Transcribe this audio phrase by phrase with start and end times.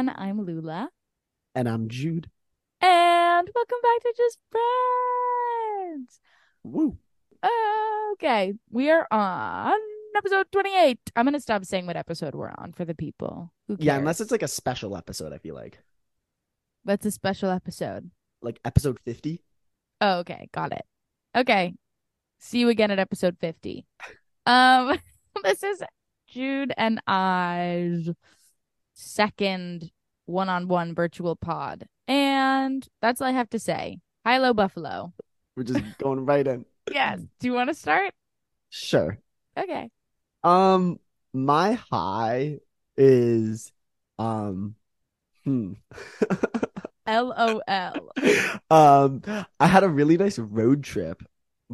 [0.00, 0.16] everyone.
[0.16, 0.88] I'm Lula.
[1.54, 2.30] And I'm Jude.
[2.80, 6.20] And welcome back to Just Friends.
[6.62, 6.96] Woo.
[8.14, 9.78] Okay, we are on
[10.16, 10.98] episode 28.
[11.16, 13.52] I'm going to stop saying what episode we're on for the people.
[13.68, 15.78] Yeah, unless it's like a special episode, I feel like.
[16.86, 18.10] That's a special episode.
[18.40, 19.42] Like episode 50.
[20.00, 20.48] Oh, okay.
[20.52, 20.84] Got it.
[21.36, 21.74] Okay.
[22.38, 23.86] See you again at episode 50.
[24.46, 24.98] Um,
[25.44, 25.82] this is
[26.26, 28.08] Jude and I's
[29.00, 29.90] second
[30.26, 31.86] one-on-one virtual pod.
[32.06, 33.98] And that's all I have to say.
[34.24, 35.12] Hi, Low Buffalo.
[35.56, 36.64] We're just going right in.
[36.90, 37.20] Yes.
[37.38, 38.12] Do you want to start?
[38.68, 39.18] Sure.
[39.56, 39.90] Okay.
[40.42, 40.98] Um,
[41.32, 42.58] my high
[42.96, 43.72] is
[44.18, 44.74] um
[45.44, 45.72] hmm.
[47.06, 47.62] LOL.
[48.70, 49.22] um,
[49.58, 51.22] I had a really nice road trip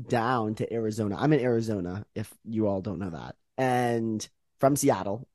[0.08, 1.16] down to Arizona.
[1.18, 4.26] I'm in Arizona, if you all don't know that, and
[4.60, 5.26] from Seattle.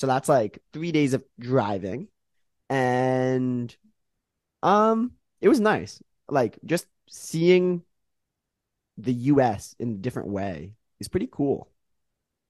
[0.00, 2.08] So that's like three days of driving,
[2.70, 3.76] and
[4.62, 6.02] um, it was nice.
[6.26, 7.82] Like just seeing
[8.96, 9.76] the U.S.
[9.78, 11.68] in a different way is pretty cool.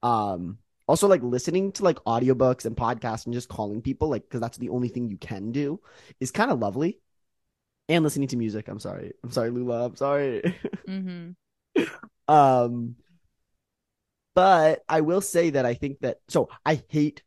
[0.05, 4.41] Um, also like listening to like audiobooks and podcasts and just calling people like because
[4.41, 5.81] that's the only thing you can do
[6.21, 7.01] is kind of lovely
[7.89, 10.43] and listening to music i'm sorry i'm sorry lula i'm sorry
[10.89, 11.83] Mm-hmm.
[12.27, 12.97] um
[14.35, 17.23] but i will say that i think that so i hate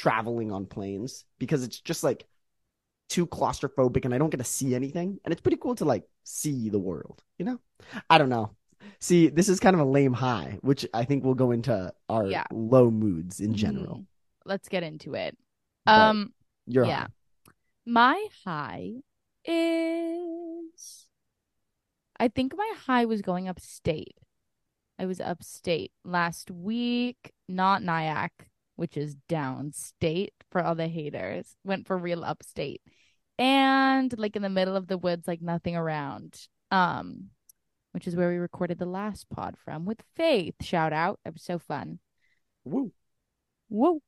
[0.00, 2.26] traveling on planes because it's just like
[3.08, 6.04] too claustrophobic and i don't get to see anything and it's pretty cool to like
[6.24, 7.58] see the world you know
[8.08, 8.50] i don't know
[8.98, 12.26] See, this is kind of a lame high, which I think will go into our
[12.26, 12.44] Yeah.
[12.50, 13.96] low moods in general.
[13.96, 14.06] Mhm.
[14.44, 15.36] Let's get into it.
[15.86, 16.34] But Um,
[16.66, 16.84] yeah.
[16.84, 17.06] high.
[17.86, 19.02] my high
[19.44, 21.06] is
[22.18, 24.16] I think my high was going upstate.
[24.98, 28.49] I was upstate last week, not Nyack,
[28.80, 31.54] which is downstate for all the haters.
[31.64, 32.80] Went for real upstate.
[33.38, 36.40] And like in the middle of the woods, like nothing around.
[36.70, 37.26] Um,
[37.92, 40.54] which is where we recorded the last pod from with Faith.
[40.62, 41.20] Shout out.
[41.26, 41.98] It was so fun.
[42.64, 42.90] Woo.
[43.68, 44.00] Woo.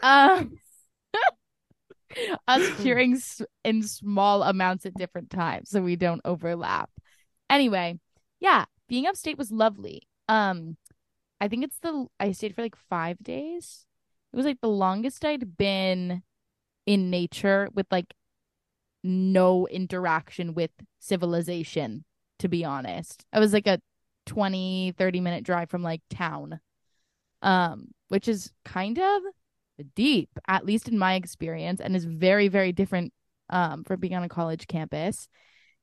[0.00, 0.52] Um,
[2.46, 3.20] us cheering
[3.64, 6.90] in small amounts at different times so we don't overlap.
[7.50, 7.98] Anyway,
[8.38, 10.02] yeah, being upstate was lovely.
[10.28, 10.76] Um,
[11.40, 13.84] I think it's the I stayed for like five days.
[14.32, 16.22] It was like the longest I'd been
[16.86, 18.14] in nature with like
[19.04, 20.70] no interaction with
[21.00, 22.04] civilization,
[22.38, 23.24] to be honest.
[23.32, 23.80] I was like a
[24.26, 26.60] 20, 30 minute drive from like town
[27.42, 29.22] um, which is kind of
[29.94, 33.12] deep, at least in my experience, and is very, very different
[33.50, 35.28] um, from being on a college campus.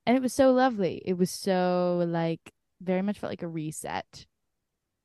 [0.06, 1.02] And it was so lovely.
[1.06, 2.40] It was so like
[2.82, 4.26] very much felt like a reset,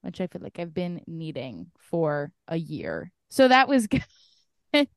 [0.02, 3.10] which I feel like I've been needing for a year.
[3.34, 3.88] So that was
[4.72, 4.88] good.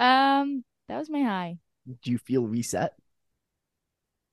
[0.00, 1.58] um, that was my high.
[2.00, 2.94] Do you feel reset?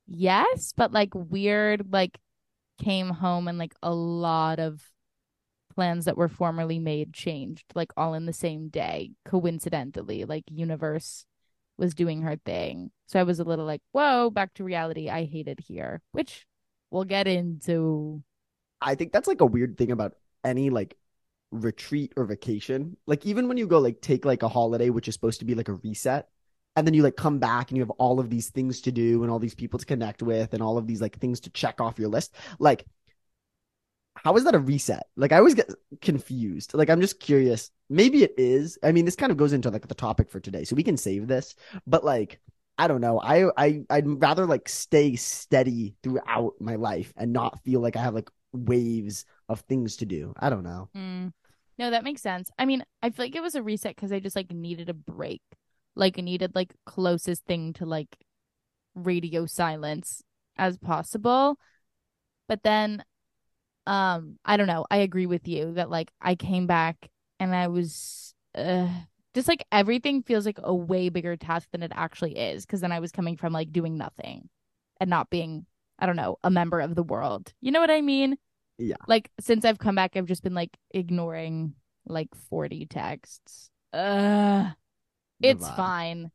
[0.08, 2.18] Yes, but like weird, like
[2.82, 4.90] came home and like a lot of
[5.76, 10.24] plans that were formerly made changed, like all in the same day, coincidentally.
[10.24, 11.26] Like universe
[11.78, 12.90] was doing her thing.
[13.08, 15.10] So I was a little like, whoa, back to reality.
[15.10, 16.46] I hate it here, which
[16.90, 18.24] we'll get into.
[18.80, 20.14] I think that's like a weird thing about
[20.46, 20.96] any like
[21.52, 22.98] retreat or vacation.
[23.08, 25.56] Like even when you go like take like a holiday, which is supposed to be
[25.56, 26.30] like a reset,
[26.76, 29.24] and then you like come back and you have all of these things to do
[29.24, 31.82] and all these people to connect with and all of these like things to check
[31.82, 32.36] off your list.
[32.60, 32.86] Like,
[34.16, 35.04] how is that a reset?
[35.16, 35.70] Like I always get
[36.02, 36.74] confused.
[36.74, 37.72] Like I'm just curious.
[37.90, 38.78] Maybe it is.
[38.84, 40.98] I mean, this kind of goes into like the topic for today, so we can
[40.98, 41.56] save this.
[41.88, 42.40] But like,
[42.78, 43.20] I don't know.
[43.20, 48.02] I I I'd rather like stay steady throughout my life and not feel like I
[48.02, 50.34] have like waves of things to do.
[50.40, 50.90] I don't know.
[50.96, 51.34] Mm.
[51.80, 52.52] No, that makes sense.
[52.60, 54.94] I mean, I feel like it was a reset because I just like needed a
[54.94, 55.42] break.
[55.96, 58.18] Like needed like closest thing to like
[58.96, 60.24] radio silence
[60.58, 61.58] as possible.
[62.48, 63.04] But then
[63.88, 64.86] um I don't know.
[64.92, 67.10] I agree with you that like I came back
[67.40, 68.90] and I was uh,
[69.34, 72.92] just like everything feels like a way bigger task than it actually is because then
[72.92, 74.50] I was coming from like doing nothing
[75.00, 75.66] and not being
[76.00, 77.54] I don't know, a member of the world.
[77.62, 78.38] You know what I mean?
[78.80, 78.96] Yeah.
[79.08, 81.74] Like since I've come back I've just been like ignoring
[82.06, 83.70] like 40 texts.
[83.94, 84.72] Uh
[85.42, 85.76] it's Vibe.
[85.76, 86.32] fine.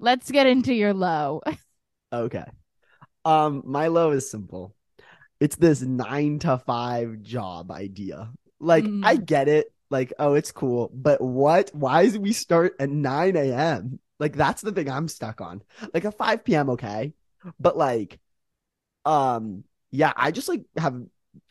[0.00, 1.42] Let's get into your low.
[2.12, 2.44] Okay.
[3.24, 4.74] Um, my low is simple.
[5.40, 8.32] It's this nine to five job idea.
[8.60, 9.02] Like, Mm.
[9.02, 9.72] I get it.
[9.90, 11.70] Like, oh, it's cool, but what?
[11.74, 14.00] Why is we start at 9 a.m.?
[14.20, 15.62] Like, that's the thing I'm stuck on.
[15.94, 17.14] Like, a 5 p.m., okay.
[17.60, 18.18] But like,
[19.04, 21.00] um, yeah, I just like have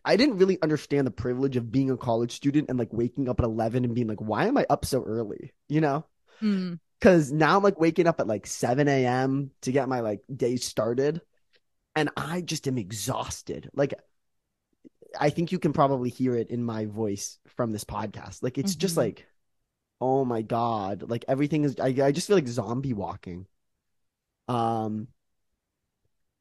[0.08, 3.40] I didn't really understand the privilege of being a college student and like waking up
[3.40, 5.54] at 11 and being like, why am I up so early?
[5.70, 6.06] You know?
[6.42, 6.80] Mm.
[7.02, 9.52] Cause now I'm like waking up at like 7 a.m.
[9.62, 11.22] to get my like day started.
[11.96, 13.70] And I just am exhausted.
[13.74, 13.94] Like
[15.20, 18.44] I think you can probably hear it in my voice from this podcast.
[18.44, 18.98] Like it's just Mhm.
[18.98, 19.28] like,
[20.02, 21.10] oh my God.
[21.10, 23.48] Like everything is I, I just feel like zombie walking.
[24.48, 25.08] Um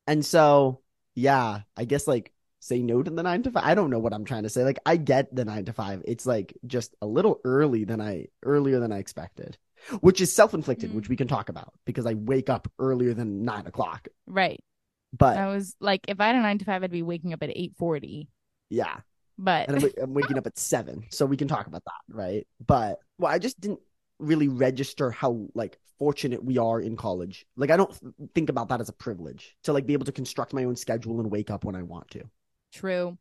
[0.07, 0.81] and so
[1.15, 2.33] yeah, I guess like
[2.67, 3.65] say no to the nine to five.
[3.65, 4.65] I don't know what I'm trying to say.
[4.65, 6.03] Like I get the nine to five.
[6.05, 9.57] It's like just a little early than I earlier than I expected.
[10.01, 10.95] Which is self-inflicted, Mm.
[10.95, 14.09] which we can talk about because I wake up earlier than nine o'clock.
[14.27, 14.59] Right.
[15.17, 17.43] But I was like, if I had a nine to five, I'd be waking up
[17.43, 18.29] at eight forty.
[18.71, 18.97] yeah,
[19.39, 22.47] But and I'm, I'm waking up at seven, so we can talk about that, right?
[22.67, 23.81] But well, I just didn't
[24.19, 27.47] really register how like fortunate we are in college.
[27.57, 30.13] Like I don't th- think about that as a privilege to like be able to
[30.13, 32.25] construct my own schedule and wake up when I want to.
[32.77, 33.17] True.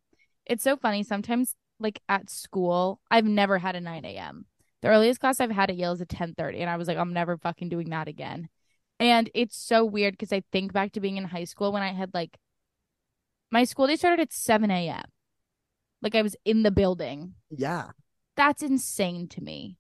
[0.46, 1.04] It's so funny.
[1.04, 4.46] Sometimes, like at school, I've never had a 9 a.m.
[4.82, 7.14] The earliest class I've had at Yale is at 10:30, and I was like, I'm
[7.14, 8.50] never fucking doing that again.
[9.00, 11.94] And it's so weird because I think back to being in high school when I
[11.94, 12.38] had like
[13.50, 15.06] my school day started at 7 a.m.
[16.02, 17.36] Like I was in the building.
[17.50, 17.92] Yeah.
[18.36, 19.78] That's insane to me.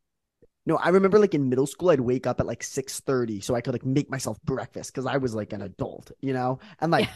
[0.66, 3.54] No, I remember like in middle school, I'd wake up at like six thirty so
[3.54, 6.92] I could like make myself breakfast because I was like an adult, you know, and
[6.92, 7.10] like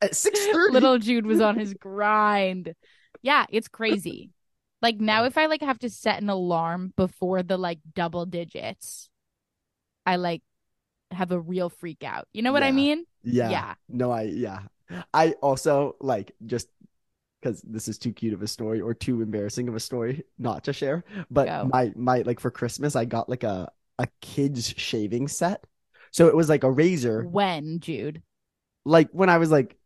[0.00, 2.74] at six thirty, Little Jude was on his grind.
[3.22, 4.30] Yeah, it's crazy.
[4.82, 9.10] Like now if I like have to set an alarm before the like double digits,
[10.06, 10.42] I like
[11.10, 12.28] have a real freak out.
[12.32, 13.04] You know what I mean?
[13.22, 13.50] Yeah.
[13.50, 13.74] Yeah.
[13.88, 14.60] No, I yeah.
[15.12, 16.68] I also like just
[17.40, 20.64] because this is too cute of a story or too embarrassing of a story not
[20.64, 21.04] to share.
[21.30, 21.68] But Go.
[21.72, 25.64] my my like for Christmas, I got like a a kid's shaving set.
[26.10, 28.22] So it was like a razor, When, Jude?
[28.84, 29.76] like when I was like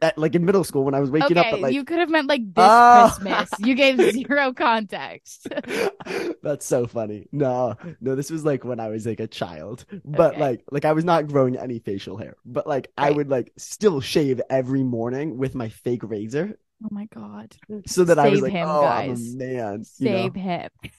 [0.00, 1.98] at, like in middle school when I was waking up okay, at like you could
[1.98, 3.10] have meant like this Oh.
[3.14, 3.50] Christmas.
[3.58, 5.46] You gave zero context.
[6.42, 7.28] That's so funny.
[7.32, 10.40] No, no, this was like when I was like a child, but Okay.
[10.40, 14.00] like, like I was not growing any facial hair, but like I would like still
[14.00, 17.54] shave every morning with my fake razor, oh my god.
[17.86, 19.34] so that I was Save like, him, oh, guys.
[19.34, 19.84] I'm a man.
[19.98, 20.30] you know?
[20.30, 20.70] Save him.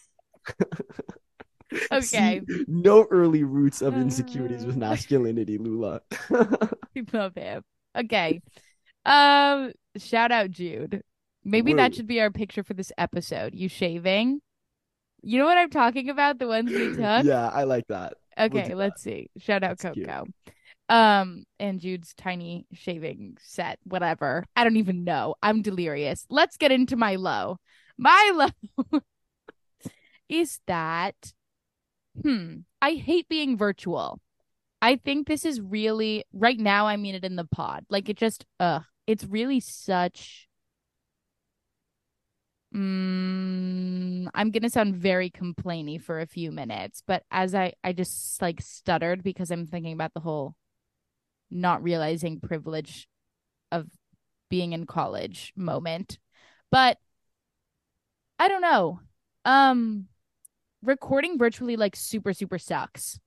[2.00, 2.42] See, Okay.
[2.68, 6.02] no early roots of insecurities with masculinity, Lula.
[6.96, 7.64] We love him.
[7.98, 8.42] Okay.
[9.06, 11.04] Um, shout out Jude.
[11.44, 13.56] Maybe that should be our picture for this episode.
[13.56, 14.42] You shaving.
[15.22, 16.40] You know what I'm talking about?
[16.40, 17.26] The ones we took?
[17.26, 18.14] yeah, I like that.
[18.38, 18.78] Okay, that.
[18.78, 19.30] let's see.
[19.38, 20.08] Shout out That's cute.
[20.08, 20.28] Coco.
[20.90, 24.46] Um, and Jude's tiny shaving set, whatever.
[24.56, 25.36] I don't even know.
[25.44, 26.26] I'm delirious.
[26.30, 27.58] Let's get into my low.
[27.98, 28.50] My
[28.92, 29.02] low
[30.28, 31.16] is that
[32.22, 34.20] hmm, I hate being virtual.
[34.82, 37.86] I think this is really right now I mean it in the pod.
[37.90, 40.48] Like it just uh it's really such
[42.74, 48.42] Mm, I'm gonna sound very complainy for a few minutes, but as I I just
[48.42, 50.56] like stuttered because I'm thinking about the whole
[51.52, 53.08] not realizing privilege
[53.72, 53.88] of
[54.50, 56.20] being in college moment.
[56.72, 57.00] But
[58.38, 59.00] I don't know.
[59.46, 60.08] Um
[60.84, 63.20] recording virtually like super super sucks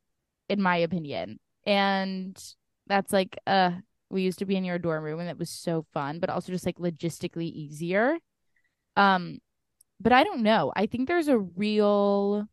[0.48, 1.40] in my opinion.
[1.66, 2.36] And
[2.86, 3.72] that's like uh
[4.10, 6.52] we used to be in your dorm room and it was so fun, but also
[6.52, 8.18] just like logistically easier.
[8.96, 9.38] Um,
[10.00, 10.72] but I don't know.
[10.76, 12.46] I think there's a real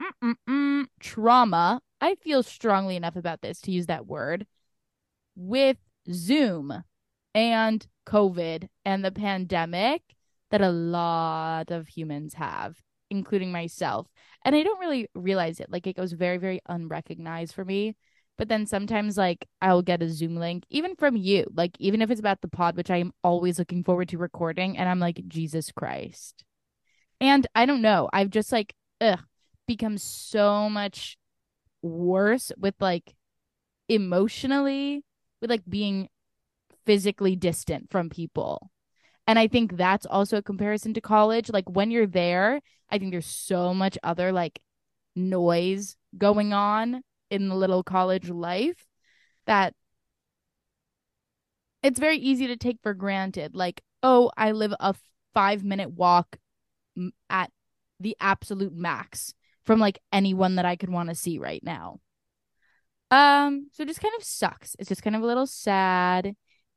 [0.00, 1.80] mm-mm-mm trauma.
[2.00, 4.46] I feel strongly enough about this to use that word
[5.34, 5.78] with
[6.12, 6.84] Zoom
[7.34, 10.02] and COVID and the pandemic
[10.50, 14.06] that a lot of humans have, including myself.
[14.44, 15.70] And I don't really realize it.
[15.70, 17.96] Like it goes very, very unrecognized for me.
[18.38, 22.10] But then sometimes, like, I'll get a Zoom link, even from you, like, even if
[22.10, 24.76] it's about the pod, which I am always looking forward to recording.
[24.76, 26.44] And I'm like, Jesus Christ.
[27.18, 28.10] And I don't know.
[28.12, 29.20] I've just, like, ugh,
[29.66, 31.16] become so much
[31.80, 33.14] worse with, like,
[33.88, 35.02] emotionally,
[35.40, 36.08] with, like, being
[36.84, 38.70] physically distant from people.
[39.26, 41.50] And I think that's also a comparison to college.
[41.50, 44.60] Like, when you're there, I think there's so much other, like,
[45.14, 48.86] noise going on in the little college life
[49.46, 49.74] that
[51.82, 53.54] it's very easy to take for granted.
[53.54, 54.94] Like, oh, I live a
[55.34, 56.38] five minute walk
[57.30, 57.50] at
[58.00, 62.00] the absolute max from like anyone that I could want to see right now.
[63.10, 64.74] Um, so it just kind of sucks.
[64.78, 66.34] It's just kind of a little sad.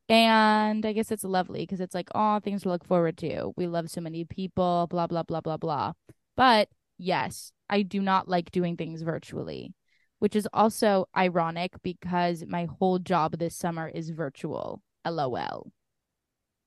[0.07, 3.51] And I guess it's lovely because it's like, oh, things to look forward to.
[3.55, 5.93] We love so many people, blah, blah, blah, blah, blah.
[6.35, 9.73] But yes, I do not like doing things virtually
[10.19, 14.81] which is also ironic because my whole job this summer is virtual.
[15.05, 15.71] LOL.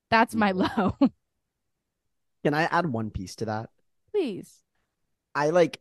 [0.09, 0.77] That's my mm.
[0.77, 1.09] low.
[2.43, 3.69] Can I add one piece to that?
[4.11, 4.59] Please.
[5.33, 5.79] I like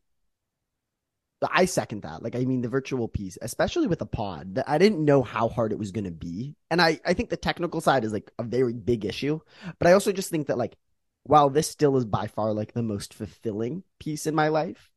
[1.50, 2.22] I second that.
[2.22, 5.48] Like, I mean, the virtual piece, especially with a pod, that I didn't know how
[5.48, 6.54] hard it was going to be.
[6.70, 9.40] And I, I think the technical side is like a very big issue.
[9.78, 10.76] But I also just think that, like,
[11.24, 14.90] while this still is by far like the most fulfilling piece in my life,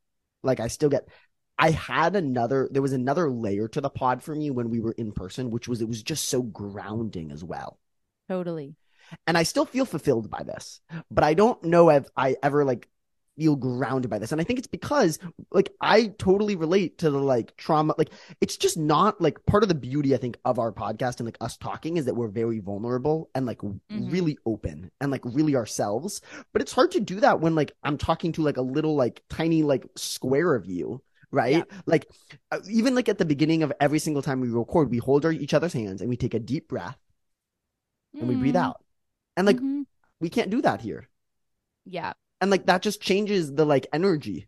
[0.44, 1.08] like, I still get,
[1.58, 4.92] I had another, there was another layer to the pod for me when we were
[4.94, 7.80] in person, which was it was just so grounding as well.
[8.28, 8.76] Totally.
[9.28, 10.82] And I still feel fulfilled by this,
[11.12, 12.90] but I don't know if I ever like
[13.38, 14.32] feel grounded by this.
[14.32, 15.20] And I think it's because
[15.52, 17.94] like I totally relate to the like trauma.
[17.98, 18.10] Like
[18.42, 21.38] it's just not like part of the beauty, I think, of our podcast and like
[21.42, 24.12] us talking is that we're very vulnerable and like Mhm.
[24.12, 26.22] really open and like really ourselves.
[26.52, 29.22] But it's hard to do that when like I'm talking to like a little like
[29.30, 31.02] tiny like square of you.
[31.36, 31.68] Right.
[31.86, 32.08] Like
[32.52, 35.32] uh, even like at the beginning of every single time we record, we hold our,
[35.32, 36.98] each other's hands and we take a deep breath
[38.20, 38.84] and we breathe Mm, out.
[39.38, 39.86] And like mhm.
[40.20, 41.10] we can't do that here
[41.86, 42.14] yeah.
[42.42, 44.48] and like that just changes the like energy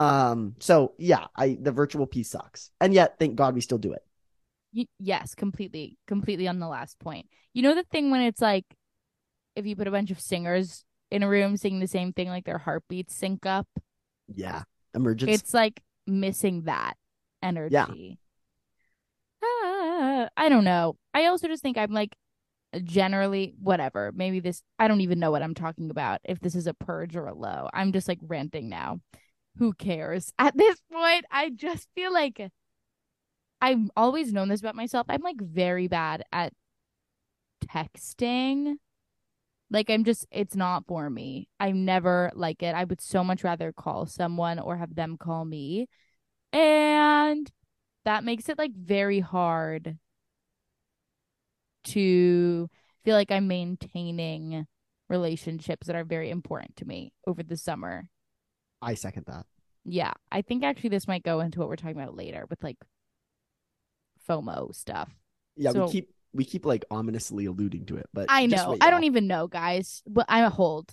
[0.00, 3.92] um so yeah i the virtual piece sucks and yet thank god we still do
[3.92, 4.04] it
[4.72, 7.28] Y- yes, completely, completely on the last point.
[7.54, 8.64] You know the thing when it's like,
[9.56, 12.44] if you put a bunch of singers in a room singing the same thing, like
[12.46, 13.68] their heartbeats sync up.
[14.34, 14.62] yeah
[14.94, 16.94] emergence It's like missing that
[17.42, 18.18] energy.
[19.42, 20.96] Ah, I don't know.
[21.14, 22.16] I also just think I'm like
[22.84, 24.12] generally whatever.
[24.14, 26.20] Maybe this I don't even know what I'm talking about.
[26.24, 27.68] If this is a purge or a low.
[27.72, 29.00] I'm just like ranting now.
[29.58, 30.32] Who cares?
[30.38, 32.50] At this point, I just feel like
[33.60, 35.06] I've always known this about myself.
[35.08, 36.52] I'm like very bad at
[37.66, 38.76] texting.
[39.70, 41.48] Like I'm just it's not for me.
[41.60, 42.74] I never like it.
[42.74, 45.88] I would so much rather call someone or have them call me.
[46.52, 47.50] And
[48.04, 49.96] that makes it like very hard
[51.84, 52.68] to
[53.04, 54.66] feel like I'm maintaining
[55.08, 58.08] relationships that are very important to me over the summer.
[58.82, 59.46] i second that
[59.84, 62.76] Yeah, I think actually this might go into what we're talking about later with like
[64.28, 65.10] FOMO stuff.
[65.56, 68.76] yeah So- we keep we keep like ominously alluding to it but I know.
[68.80, 70.02] I don't even know, guys.
[70.06, 70.92] But I hold.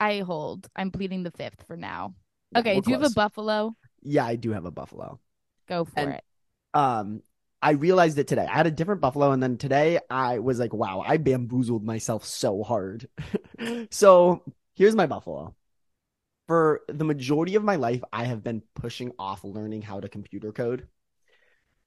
[0.00, 0.68] I hold.
[0.76, 2.14] I'm pleading the fifth for now.
[2.52, 3.74] Yeah, Okay, do you have a buffalo?
[4.00, 5.18] yeah i do have a buffalo
[5.68, 6.24] Go for And- it.
[6.74, 7.22] um
[7.60, 8.46] I realized it today.
[8.46, 12.24] I had a different buffalo, and then today I was like, wow, I bamboozled myself
[12.24, 13.08] so hard.
[13.90, 14.44] so
[14.76, 15.56] here's my buffalo.
[16.46, 20.52] For the majority of my life, I have been pushing off learning how to computer
[20.52, 20.86] code.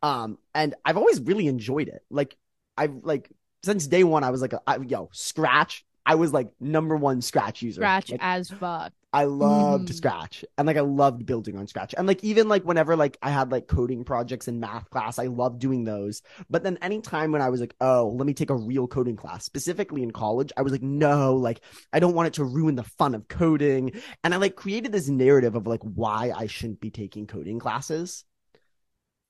[0.04, 2.04] Um, and I've always really enjoyed it.
[2.10, 2.36] Like,
[2.82, 3.30] I've like
[3.64, 5.86] since day one, I was like, I, yo, Scratch.
[6.04, 7.82] I was like number one Scratch user.
[7.82, 8.92] Scratch Like, as fuck.
[9.14, 9.94] I loved Mhm.
[9.94, 11.94] Scratch and like I loved building on Scratch.
[11.96, 15.28] And like even like whenever like I had like coding projects in math class, I
[15.28, 16.24] loved doing those.
[16.50, 19.46] But then anytime when I was like, oh, let me take a real coding class,
[19.46, 21.62] specifically in college, I was like, no, like
[21.94, 23.92] I don't want it to ruin the fun of coding.
[24.24, 28.24] And I like created this narrative of like why I shouldn't be taking coding classes.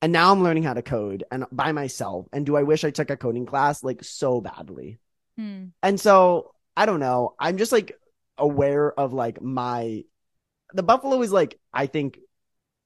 [0.02, 2.28] And now I'm learning how to code and by myself.
[2.34, 5.00] And do I wish I took a coding class like so badly?
[5.38, 5.66] Hmm.
[5.84, 7.36] And so I don't know.
[7.40, 7.98] I'm just like
[8.38, 10.04] aware of like my
[10.74, 12.20] the buffalo is like I think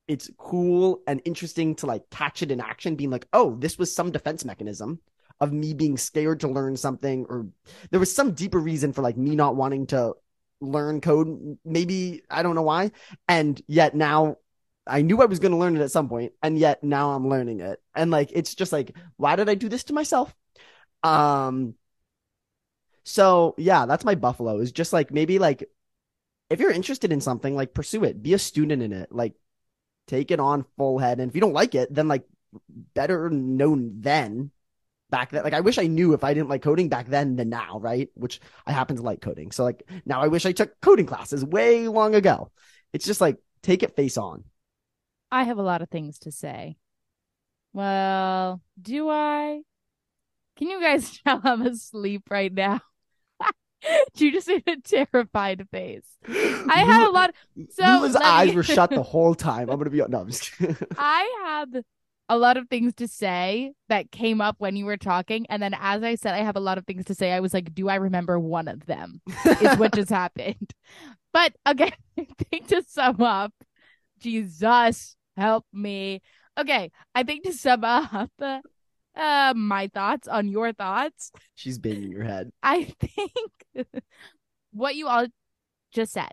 [0.07, 3.95] it's cool and interesting to like catch it in action, being like, oh, this was
[3.95, 4.99] some defense mechanism
[5.39, 7.47] of me being scared to learn something, or
[7.91, 10.13] there was some deeper reason for like me not wanting to
[10.61, 11.57] learn code.
[11.65, 12.91] Maybe I don't know why.
[13.27, 14.37] And yet now
[14.87, 17.27] I knew I was going to learn it at some point, and yet now I'm
[17.27, 17.81] learning it.
[17.95, 20.33] And like it's just like, why did I do this to myself?
[21.03, 21.75] Um
[23.03, 24.59] so yeah, that's my buffalo.
[24.59, 25.69] Is just like maybe like
[26.49, 28.21] if you're interested in something, like pursue it.
[28.21, 29.11] Be a student in it.
[29.11, 29.33] Like
[30.07, 31.19] take it on full head.
[31.19, 32.23] And if you don't like it, then like
[32.93, 34.51] better known then
[35.09, 35.43] back then.
[35.43, 38.09] Like I wish I knew if I didn't like coding back then than now, right?
[38.15, 39.51] Which I happen to like coding.
[39.51, 42.51] So like now I wish I took coding classes way long ago.
[42.93, 44.43] It's just like take it face on.
[45.35, 46.77] I have a lot of things to say.
[47.73, 49.63] Well, do I?
[50.55, 52.79] Can you guys tell I'm asleep right now?
[54.15, 56.07] you just made a terrified face.
[56.25, 57.35] I had a lot.
[57.71, 59.69] So Lula's let me- eyes were shut the whole time.
[59.69, 60.77] I'm gonna be no, I'm just kidding.
[60.97, 61.83] I have
[62.29, 65.75] a lot of things to say that came up when you were talking, and then
[65.77, 67.33] as I said, I have a lot of things to say.
[67.33, 69.19] I was like, do I remember one of them?
[69.43, 70.71] Is what just happened.
[71.33, 73.51] But again, I think to sum up,
[74.19, 76.21] Jesus help me.
[76.57, 78.31] Okay, I think to sum up
[79.15, 82.51] uh, my thoughts on your thoughts, She's banging your head.
[82.63, 83.31] I think
[84.71, 85.27] what you all
[85.93, 86.31] just said,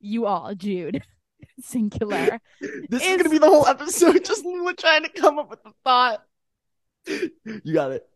[0.00, 1.02] you all, Jude,
[1.60, 4.24] singular, This is It's- gonna be the whole episode.
[4.24, 6.22] Just Lula trying to come up with the thought.
[7.06, 8.06] You got it.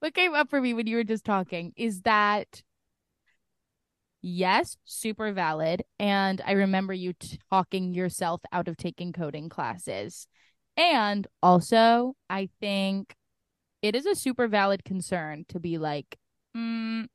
[0.00, 2.62] what came up for me when you were just talking is that
[4.22, 5.82] yes, super valid.
[5.98, 7.14] And I remember you
[7.50, 10.26] talking yourself out of taking coding classes.
[10.76, 13.14] And also, I think
[13.82, 16.16] it is a super valid concern to be like,
[16.56, 17.06] mm,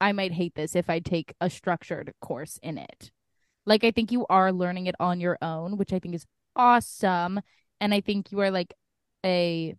[0.00, 3.10] I might hate this if I take a structured course in it.
[3.66, 7.40] Like, I think you are learning it on your own, which I think is awesome.
[7.80, 8.72] And I think you are like
[9.24, 9.74] a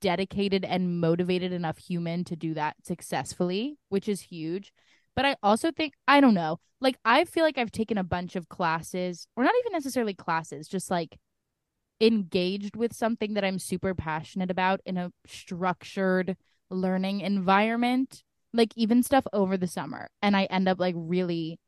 [0.00, 4.72] dedicated and motivated enough human to do that successfully, which is huge.
[5.16, 8.36] But I also think, I don't know, like, I feel like I've taken a bunch
[8.36, 11.16] of classes, or not even necessarily classes, just like
[12.00, 16.36] engaged with something that I'm super passionate about in a structured
[16.70, 20.08] learning environment, like even stuff over the summer.
[20.20, 21.58] And I end up like really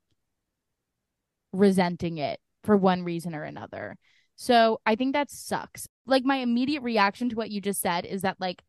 [1.52, 3.96] resenting it for one reason or another.
[4.36, 5.88] So I think that sucks.
[6.06, 8.62] Like my immediate reaction to what you just said is that like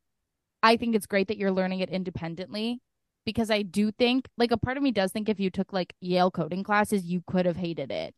[0.63, 2.81] I think it's great that you're learning it independently
[3.29, 5.93] because I do think like a part of me does think if you took like
[6.01, 8.15] Yale coding classes, you could have hated it.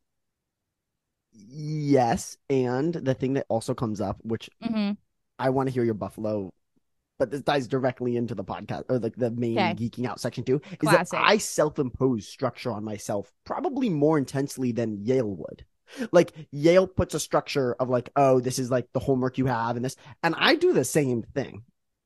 [1.33, 4.91] Yes, and the thing that also comes up, which Mm-hmm.
[5.39, 6.53] I want to hear your Buffalo,
[7.19, 9.75] but this ties directly into the podcast or like the main Okay.
[9.75, 10.91] geeking out section too, is Classic.
[10.91, 15.65] that I self-impose structure on myself probably more intensely than Yale would.
[16.11, 19.75] Like Yale puts a structure of like, oh, this is like the homework you have
[19.77, 21.63] and this, and I do the same thing.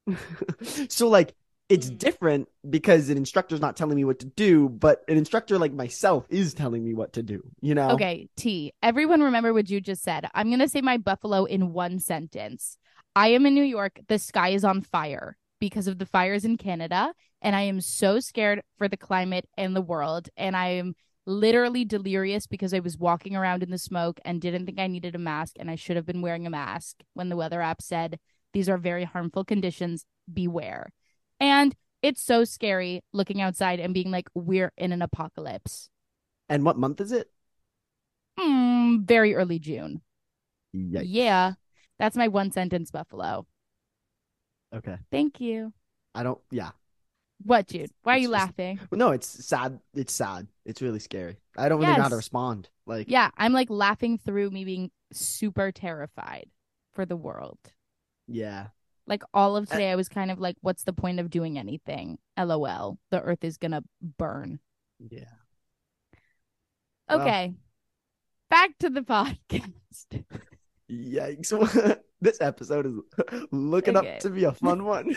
[0.90, 1.36] so like
[1.68, 1.98] it's Mm.
[1.98, 6.26] different because an instructor's not telling me what to do, but an instructor like myself
[6.30, 7.90] is telling me what to do, you know?
[7.92, 8.72] Okay, T.
[8.84, 10.28] Everyone remember what you just said.
[10.36, 12.78] I'm going to say my buffalo in one sentence.
[13.16, 14.00] I am in New York.
[14.08, 17.14] The sky is on fire because of the fires in Canada.
[17.42, 20.30] And I am so scared for the climate and the world.
[20.38, 20.96] And I am
[21.26, 25.16] literally delirious because I was walking around in the smoke and didn't think I needed
[25.16, 25.56] a mask.
[25.60, 28.20] And I should have been wearing a mask when the weather app said,
[28.54, 30.06] these are very harmful conditions.
[30.32, 30.92] Beware.
[31.40, 35.90] And it's so scary looking outside and being like, we're in an apocalypse.
[36.50, 37.30] And what month is it?
[38.40, 40.02] Mm, very early June.
[40.76, 41.04] Yikes.
[41.06, 41.54] Yeah.
[42.00, 43.48] That's my one sentence buffalo.
[44.74, 44.98] Okay.
[45.12, 45.74] Thank you.
[46.14, 46.72] I don't, yeah.
[47.44, 47.92] What, Jude?
[48.04, 48.80] Why are you laughing?
[48.92, 49.80] No, it's sad.
[49.94, 50.48] It's sad.
[50.66, 51.38] It's really scary.
[51.58, 52.70] I don't really know how to respond.
[52.86, 56.50] Like, Yeah, I'm like laughing through me being super terrified
[56.94, 57.60] for the world.
[58.28, 58.68] yeah.
[59.08, 61.58] Like all of uh, today, I was kind of like, what's the point of doing
[61.60, 62.18] anything?
[62.38, 62.98] LOL.
[63.12, 63.84] The earth is going to
[64.18, 64.60] burn.
[65.00, 65.26] Yeah.
[67.10, 67.54] Okay.
[68.50, 70.24] Back to the podcast.
[70.90, 72.00] Yikes.
[72.22, 74.16] this episode is looking Okay.
[74.16, 75.16] up to be a fun one.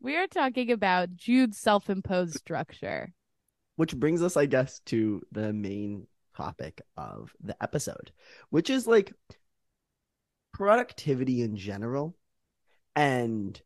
[0.00, 3.12] we are talking about Jude's self imposed structure.
[3.76, 6.06] which brings us, I guess, to the main
[6.36, 8.10] topic of the episode,
[8.50, 9.12] which is like
[10.54, 12.16] productivity in general.
[12.98, 13.60] And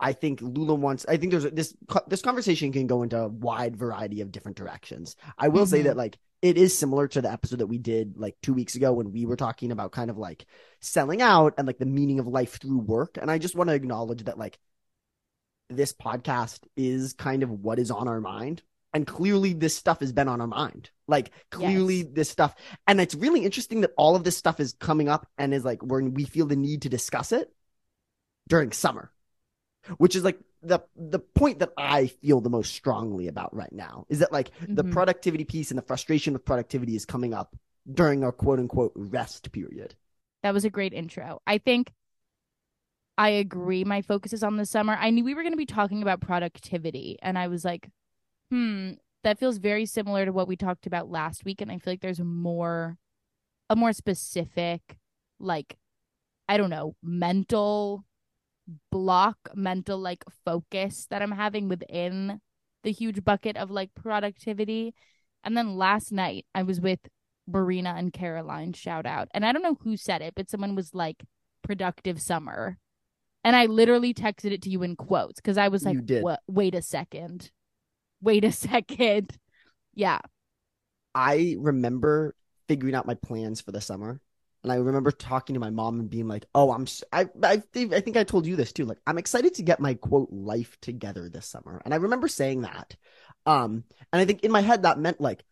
[0.00, 1.06] I think Lula wants.
[1.08, 1.72] I think there's a, this
[2.08, 5.14] this conversation can go into a wide variety of different directions.
[5.38, 5.84] I will say Mhm.
[5.84, 8.92] that like it is similar to the episode that we did like two weeks ago
[8.92, 10.44] when we were talking about kind of like
[10.80, 13.16] selling out and like the meaning of life through work.
[13.20, 14.58] And I just want to acknowledge that like
[15.70, 18.62] this podcast is kind of what is on our mind.
[18.94, 20.90] And clearly, this stuff has been on our mind.
[21.08, 22.06] Like, clearly, Yes.
[22.12, 22.54] this stuff.
[22.86, 25.80] And it's really interesting that all of this stuff is coming up and is like,
[25.82, 27.50] where we feel the need to discuss it
[28.48, 29.10] during summer,
[29.98, 34.06] which is like the the point that I feel the most strongly about right now
[34.08, 34.92] is that like the Mhm.
[34.92, 37.56] productivity piece and the frustration with productivity is coming up
[37.92, 39.94] during our quote unquote rest period.
[40.42, 41.40] That was a great intro.
[41.46, 41.92] I think
[43.18, 43.84] I agree.
[43.84, 44.96] My focus is on the summer.
[44.98, 47.90] I knew we were going to be talking about productivity, and I was like,
[48.50, 51.60] hmm, that feels very similar to what we talked about last week.
[51.60, 52.98] And I feel like there's more,
[53.68, 54.96] a more specific,
[55.38, 55.76] like,
[56.48, 58.04] I don't know, mental
[58.90, 62.40] block, mental like focus that I'm having within
[62.84, 64.94] the huge bucket of like productivity.
[65.44, 67.00] And then last night, I was with
[67.46, 69.28] Marina and Caroline, shout out.
[69.34, 71.22] And I don't know who said it, but someone was like,
[71.62, 72.78] productive summer.
[73.44, 76.22] And I literally texted it to you in quotes because I was like, You did.
[76.22, 76.40] what?
[76.46, 77.50] Wait a second.
[78.20, 79.36] Wait a second.
[79.94, 80.20] Yeah.
[81.14, 82.34] I remember
[82.68, 84.20] figuring out my plans for the summer.
[84.62, 87.92] And I remember talking to my mom and being like, "Oh, I'm I I think
[87.92, 88.84] I think I told you this too.
[88.84, 92.62] Like, I'm excited to get my quote life together this summer." And I remember saying
[92.62, 92.96] that.
[93.44, 95.44] Um, and I think in my head that meant like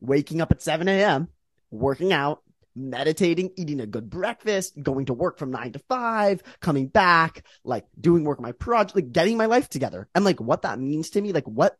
[0.00, 1.28] waking up at 7 a.m.,
[1.70, 2.42] working out,
[2.74, 7.86] meditating, eating a good breakfast, going to work from nine to five, coming back, like
[8.00, 10.08] doing work on my project, like getting my life together.
[10.14, 11.76] And like what that means to me, like what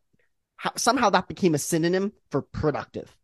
[0.57, 3.17] how, somehow that became a synonym for productive.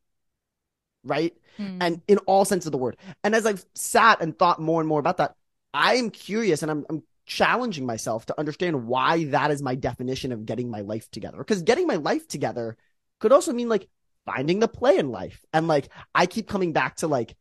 [1.08, 1.34] Right?
[1.58, 1.78] Hmm.
[1.80, 2.96] and in all sense of the word.
[3.24, 5.34] And as I've sat and thought more and more about that,
[5.74, 10.30] I am curious and I'm, I'm challenging myself to understand why that is my definition
[10.30, 11.38] of getting my life together.
[11.38, 12.76] Because getting my life together
[13.18, 13.88] could also mean like
[14.24, 15.44] finding the play in life.
[15.52, 17.36] And like I keep coming back to like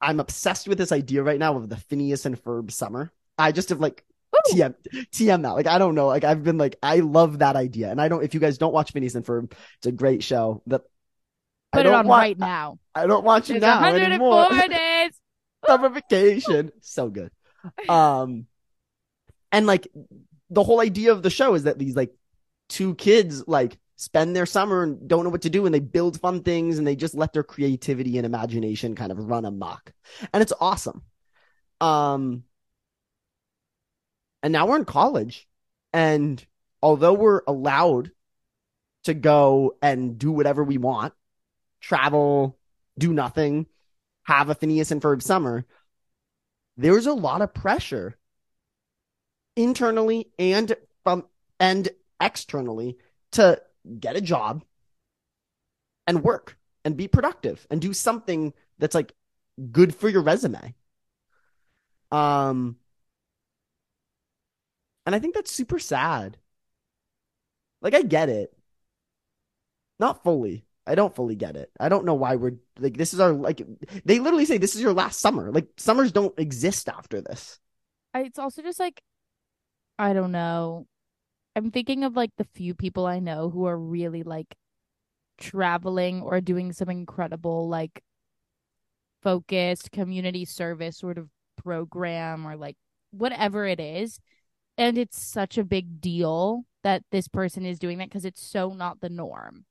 [0.00, 3.12] I'm obsessed with this idea right now of the Phineas and Ferb summer.
[3.38, 4.04] I just have like
[4.48, 4.74] TM
[5.12, 5.50] TM that.
[5.50, 6.08] Like I don't know.
[6.08, 7.90] Like I've been like I love that idea.
[7.90, 10.62] And I don't if you guys don't watch Phineas and Ferb, it's a great show
[10.66, 10.82] that
[11.74, 12.78] Put it on want, right now.
[12.94, 14.68] I don't watch it now 104 anymore.
[14.68, 15.12] days.
[15.66, 16.72] Summer vacation.
[16.80, 17.30] So good.
[17.88, 18.46] Um
[19.52, 19.88] and like
[20.50, 22.14] the whole idea of the show is that these like
[22.68, 26.20] two kids like spend their summer and don't know what to do and they build
[26.20, 29.92] fun things and they just let their creativity and imagination kind of run amok.
[30.32, 31.02] And it's awesome.
[31.80, 32.44] Um
[34.42, 35.48] and now we're in college
[35.92, 36.44] and
[36.82, 38.10] although we're allowed
[39.04, 41.14] to go and do whatever we want,
[41.84, 42.58] travel,
[42.98, 43.66] do nothing,
[44.22, 45.66] have a Phineas and Ferb summer,
[46.78, 48.16] there's a lot of pressure
[49.54, 51.24] internally and from
[51.60, 52.96] and externally
[53.32, 53.60] to
[54.00, 54.64] get a job
[56.06, 59.12] and work and be productive and do something that's like
[59.70, 60.74] good for your resume.
[62.10, 62.76] Um
[65.06, 66.38] and I think that's super sad.
[67.82, 68.56] Like I get it.
[69.98, 70.63] Not fully.
[70.86, 71.70] I don't fully get it.
[71.80, 73.62] I don't know why we're like this is our like
[74.04, 75.50] they literally say this is your last summer.
[75.50, 77.58] Like summers don't exist after this.
[78.12, 79.02] I, it's also just like
[79.98, 80.86] I don't know.
[81.56, 84.56] I'm thinking of like the few people I know who are really like
[85.38, 88.02] traveling or doing some incredible like
[89.22, 92.76] focused community service sort of program or like
[93.10, 94.20] whatever it is.
[94.76, 98.74] And it's such a big deal that this person is doing that because it's so
[98.74, 99.64] not the norm.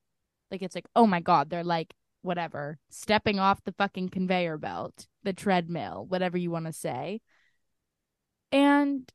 [0.53, 5.07] Like it's like, oh my God, they're like whatever, stepping off the fucking conveyor belt,
[5.23, 7.19] the treadmill, whatever you want to say.
[8.51, 9.11] And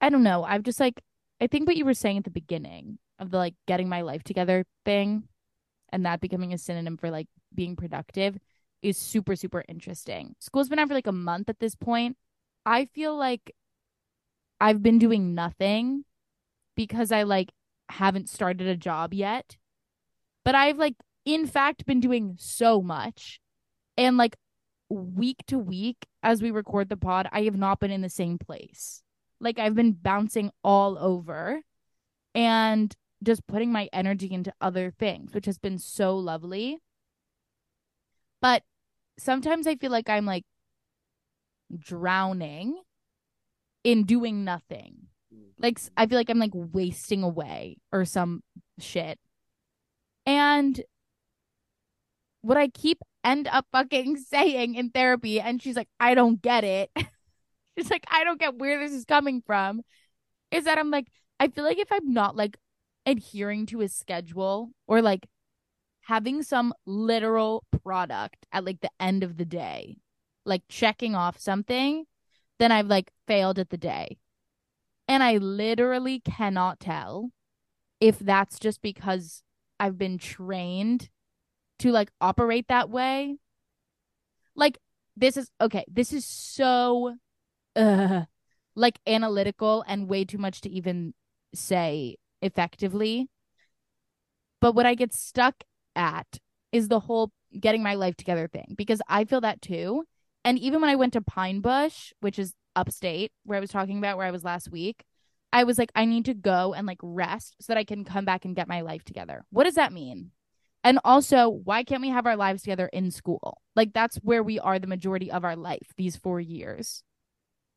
[0.00, 0.44] I don't know.
[0.44, 1.02] I'm just like,
[1.40, 4.24] I think what you were saying at the beginning of the like getting my life
[4.24, 5.24] together thing
[5.92, 8.38] and that becoming a synonym for like being productive
[8.82, 10.34] is super, super interesting.
[10.40, 12.16] School's been out for like a month at this point.
[12.64, 13.54] I feel like
[14.60, 16.04] I've been doing nothing
[16.74, 17.52] because I like
[17.90, 19.56] haven't started a job yet.
[20.44, 23.40] But I've like, in fact, been doing so much.
[23.96, 24.36] And like
[24.88, 28.38] week to week, as we record the pod, I have not been in the same
[28.38, 29.02] place.
[29.40, 31.60] Like I've been bouncing all over
[32.34, 36.78] and just putting my energy into other things, which has been so lovely.
[38.40, 38.62] But
[39.18, 40.44] sometimes I feel like I'm like
[41.76, 42.80] drowning
[43.84, 45.08] in doing nothing.
[45.34, 45.62] Mm-hmm.
[45.62, 48.42] Like I feel like I'm like wasting away or some
[48.78, 49.18] shit.
[50.26, 50.80] And
[52.42, 56.64] what I keep end up fucking saying in therapy, and she's like, I don't get
[56.64, 56.90] it.
[57.78, 59.82] she's like, I don't get where this is coming from.
[60.50, 62.56] Is that I'm like, I feel like if I'm not like
[63.06, 65.26] adhering to a schedule or like
[66.02, 69.96] having some literal product at like the end of the day,
[70.44, 72.04] like checking off something,
[72.58, 74.18] then I've like failed at the day.
[75.06, 77.30] And I literally cannot tell
[78.00, 79.42] if that's just because
[79.80, 81.08] I've been trained
[81.80, 83.38] to like operate that way.
[84.54, 84.78] Like
[85.16, 87.16] this is okay, this is so
[87.74, 88.24] uh
[88.76, 91.14] like analytical and way too much to even
[91.54, 93.28] say effectively.
[94.60, 95.64] But what I get stuck
[95.96, 96.38] at
[96.72, 100.04] is the whole getting my life together thing because I feel that too.
[100.44, 103.98] And even when I went to Pine Bush, which is upstate where I was talking
[103.98, 105.04] about where I was last week,
[105.52, 108.24] I was like, I need to go and like rest so that I can come
[108.24, 109.44] back and get my life together.
[109.50, 110.30] What does that mean?
[110.84, 113.60] And also, why can't we have our lives together in school?
[113.76, 117.02] Like, that's where we are the majority of our life, these four years.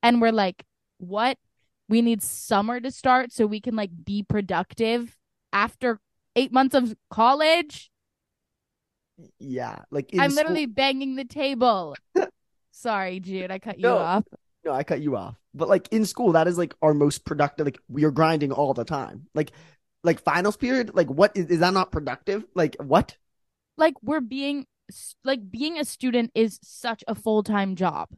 [0.02, 0.64] And we're like,
[1.00, 1.38] what?
[1.90, 5.18] We need summer to start so we can like be productive
[5.52, 6.00] after
[6.36, 7.92] eight months of college.
[9.40, 11.96] Yeah, like in I'm school- literally banging the table.
[12.72, 13.98] Sorry, Jude, I cut you No.
[13.98, 14.24] off.
[14.66, 15.36] No, I cut you off.
[15.54, 17.66] But like in school, that is like our most productive.
[17.66, 19.28] Like we are grinding all the time.
[19.34, 19.52] Like,
[20.04, 20.92] like finals period.
[20.94, 22.46] Like what is, is that not productive?
[22.56, 23.18] Like what?
[23.78, 24.66] like we're being
[25.24, 28.10] like being a student is such a full-time job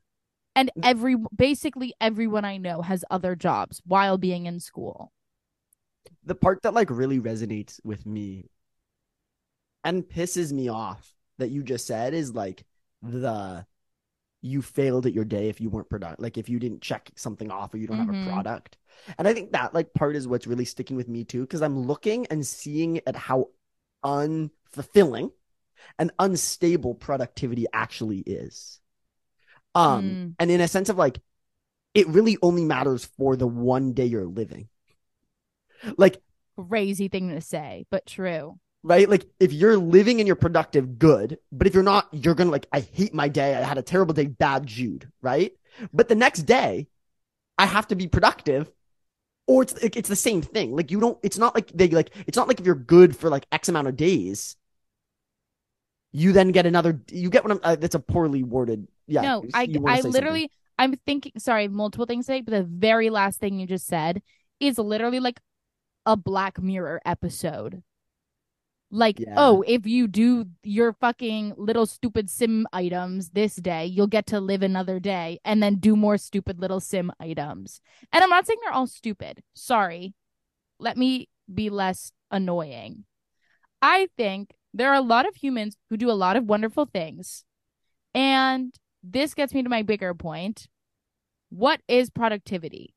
[0.56, 0.82] and mm.
[0.84, 5.12] every basically everyone i know has other jobs while being in school
[6.24, 8.50] The part that like really resonates with me
[9.84, 12.66] and pisses me off that you just said is like
[13.02, 13.66] the
[14.46, 16.22] you failed at your day if you weren't productive.
[16.22, 18.22] Like if you didn't check something off or you don't have Mhm.
[18.22, 18.78] a product.
[19.18, 21.80] And I think that like part is what's really sticking with me too, because I'm
[21.80, 23.50] looking and seeing at how
[24.04, 25.32] unfulfilling
[26.00, 28.80] and unstable productivity actually is.
[29.76, 30.36] Um, Mm.
[30.40, 31.22] and in a sense of like
[31.94, 34.70] it really only matters for the one day you're living.
[35.98, 36.22] Like
[36.58, 38.60] Crazy thing to say, but true.
[38.86, 39.10] Right?
[39.10, 41.40] Like if you're living and you're productive, good.
[41.52, 43.56] But if you're not, you're gonna like, I hate my day.
[43.56, 45.52] I had a terrible day, bad Jude, right?
[45.92, 46.88] But the next day,
[47.58, 48.72] I have to be productive,
[49.48, 50.76] or it's like, it's the same thing.
[50.76, 51.18] Like you don't.
[51.24, 52.12] It's not like they like.
[52.28, 54.56] It's not like if you're good for like X amount of days,
[56.12, 57.02] you then get another.
[57.12, 57.60] You get what I'm.
[57.64, 58.88] Uh, that's a poorly worded.
[59.08, 59.22] Yeah.
[59.22, 60.12] no, you- I you I say something.
[60.14, 64.22] literally I'm thinking sorry, multiple things today, but the very last thing you just said
[64.60, 65.40] is literally like
[66.06, 67.82] a Black Mirror episode.
[68.96, 69.34] Like, Yeah.
[69.36, 74.40] oh, if you do your fucking little stupid sim items this day, you'll get to
[74.40, 77.82] live another day and then do more stupid little sim items.
[78.14, 79.44] And I'm not saying they're all stupid.
[79.54, 80.14] Sorry.
[80.80, 83.04] Let me be less annoying.
[83.82, 87.44] I think there are a lot of humans who do a lot of wonderful things.
[88.14, 90.68] And this gets me to my bigger point.
[91.50, 92.95] What is productivity?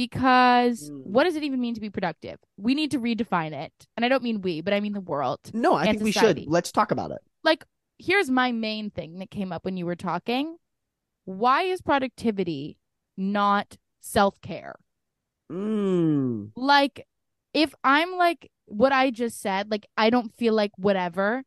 [0.00, 1.00] Because Hmm.
[1.12, 2.38] what does it even mean to be productive?
[2.56, 3.86] We need to redefine it.
[3.96, 5.40] And I don't mean we, but I mean the world.
[5.52, 6.46] No, I think we should.
[6.46, 7.18] Let's talk about it.
[7.44, 7.64] Like,
[7.98, 10.56] here's my main thing that came up when you were talking.
[11.24, 12.78] Why is productivity
[13.18, 14.76] not self care?
[15.52, 16.52] Mm.
[16.54, 17.06] like
[17.52, 21.42] if i'm like what i just said like i don't feel like whatever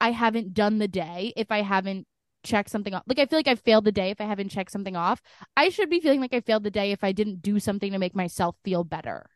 [0.00, 2.06] i haven't done the day if i haven't
[2.42, 4.70] checked something off like i feel like i failed the day if i haven't checked
[4.72, 5.20] something off
[5.56, 7.98] i should be feeling like i failed the day if i didn't do something to
[7.98, 9.28] make myself feel better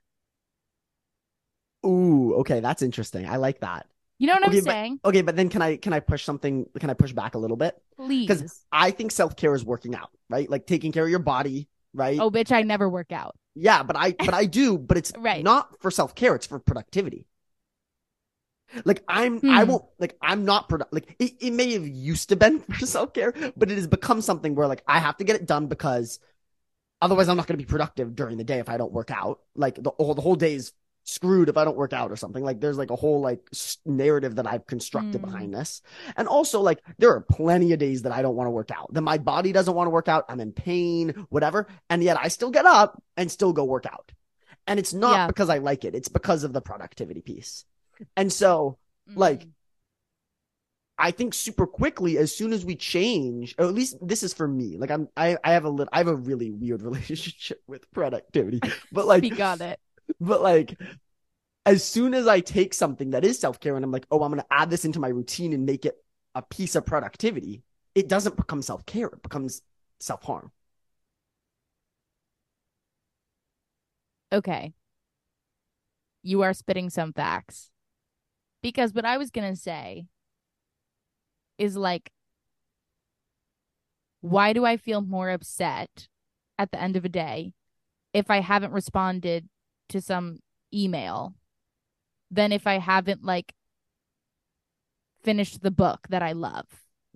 [1.85, 3.29] Ooh, okay, that's interesting.
[3.29, 3.87] I like that.
[4.19, 6.25] you know what Okay, i'm but- saying Okay, but then can I can I push
[6.25, 6.67] something?
[6.81, 7.77] Can I push back a little bit?
[7.97, 10.49] please because I think self care is working out, right?
[10.51, 12.19] Like taking care of your body, right?
[12.19, 15.45] oh bitch i never work out Yeah, but I but I do, but it's Right.
[15.45, 16.35] not for self care.
[16.35, 17.27] It's for productivity.
[18.85, 19.71] Like I'm, I Hmm.
[19.71, 23.13] won't like I'm not produ- like it, it may have used to been for self
[23.15, 26.19] care, but it has become something where like I have to get it done because
[27.03, 29.41] otherwise I'm not going to be productive during the day if I don't work out.
[29.55, 30.73] Like the whole the whole day is
[31.05, 32.43] screwed if I don't work out or something.
[32.43, 35.27] Like there's like a whole like s- narrative that I've constructed Hmm.
[35.27, 35.83] behind this,
[36.17, 38.93] and also like there are plenty of days that I don't want to work out.
[38.95, 40.25] That my body doesn't want to work out.
[40.29, 44.13] I'm in pain, whatever, and yet I still get up and still go work out.
[44.67, 45.27] And it's not Yeah.
[45.29, 45.95] because I like it.
[45.95, 47.65] It's because of the productivity piece.
[48.17, 48.79] And so
[49.15, 49.53] Like, Mm.
[50.99, 54.49] I think super quickly, as soon as we change, or at least this is for
[54.49, 54.79] me.
[54.79, 58.63] Like I'm, I, I have a little, I have a really weird relationship with productivity,
[58.91, 59.81] but like, speak on it
[60.21, 60.79] but like,
[61.67, 64.33] as soon as I take something that is self care and I'm like, oh, I'm
[64.33, 65.97] going to add this into my routine and make it
[66.35, 67.63] a piece of productivity,
[67.95, 69.09] it doesn't become self care.
[69.09, 69.63] It becomes
[70.01, 70.53] self harm.
[74.33, 74.73] okay
[76.23, 77.71] you are spitting some facts
[78.67, 80.07] because what i was gonna say
[81.57, 82.11] is like
[84.21, 86.09] why do i feel more upset
[86.59, 87.53] at the end of a day
[88.13, 89.49] if i haven't responded
[89.89, 90.41] to some
[90.75, 91.37] email
[92.29, 93.55] than if i haven't like
[95.23, 96.67] finished the book that i love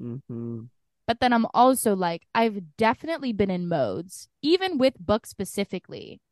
[0.00, 0.62] Mm-hmm.
[1.06, 6.22] but then I'm also like, I've definitely been in modes, even with books specifically,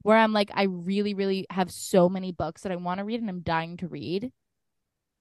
[0.00, 3.20] where I'm like, I really, really have so many books that I want to read
[3.20, 4.32] and I'm dying to read.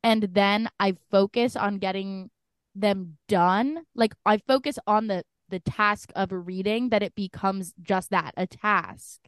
[0.03, 2.29] And then I focus on getting
[2.75, 3.83] them done.
[3.95, 8.47] Like I focus on the the task of reading that it becomes just that, a
[8.47, 9.19] task.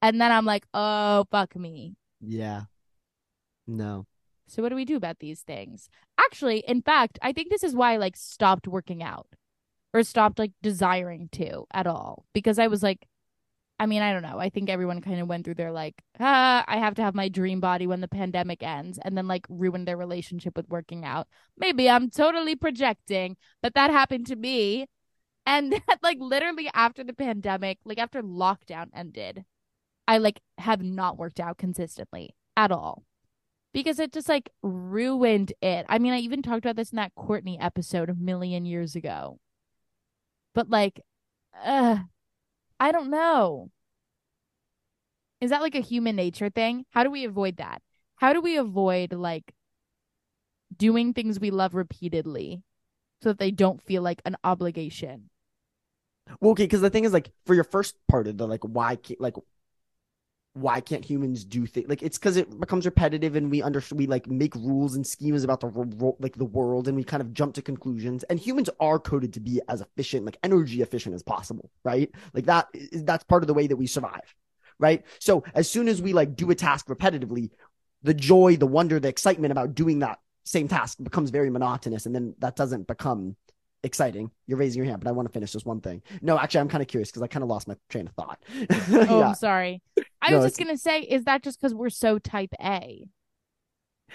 [0.00, 1.96] And then I'm like, oh fuck me.
[2.20, 2.62] Yeah.
[3.66, 4.06] No.
[4.46, 5.88] So what do we do about these things?
[6.18, 9.28] Actually, in fact, I think this is why I like stopped working out
[9.92, 13.06] or stopped like desiring to at all because I was like
[13.80, 14.38] I mean, I don't know.
[14.38, 17.30] I think everyone kind of went through their like, ah, I have to have my
[17.30, 21.28] dream body when the pandemic ends and then like ruin their relationship with working out.
[21.56, 24.86] Maybe I'm totally projecting, but that happened to me.
[25.46, 29.46] And that, like literally after the pandemic, like after lockdown ended,
[30.06, 33.04] I like have not worked out consistently at all
[33.72, 35.86] because it just like ruined it.
[35.88, 39.38] I mean, I even talked about this in that Courtney episode a million years ago.
[40.54, 41.00] But like,
[41.64, 42.00] uh,
[42.80, 43.70] I don't know.
[45.40, 46.86] Is that like a human nature thing?
[46.90, 47.82] How do we avoid that?
[48.16, 49.54] How do we avoid like
[50.76, 52.62] doing things we love repeatedly
[53.22, 55.30] so that they don't feel like an obligation?
[56.40, 58.98] Well, okay, because the thing is, like, for your first part of the like, why
[59.18, 59.34] like,
[60.54, 61.88] why can't humans do things?
[61.88, 65.44] Like, it's because it becomes repetitive, and we under we like make rules and schemas
[65.44, 68.24] about the ro- like the world, and we kind of jump to conclusions.
[68.24, 72.10] And humans are coded to be as efficient, like energy efficient as possible, right?
[72.34, 74.34] Like that that's part of the way that we survive,
[74.78, 75.04] right?
[75.20, 77.50] So as soon as we like do a task repetitively,
[78.02, 82.14] the joy, the wonder, the excitement about doing that same task becomes very monotonous, and
[82.14, 83.36] then that doesn't become
[83.82, 84.30] exciting.
[84.46, 86.02] You're raising your hand, but I want to finish this one thing.
[86.22, 88.38] No, actually, I'm kind of curious because I kind of lost my train of thought.
[89.08, 89.28] Oh, yeah.
[89.28, 89.82] I'm sorry.
[90.22, 93.06] I No, was just gonna say, is that just because we're so type A?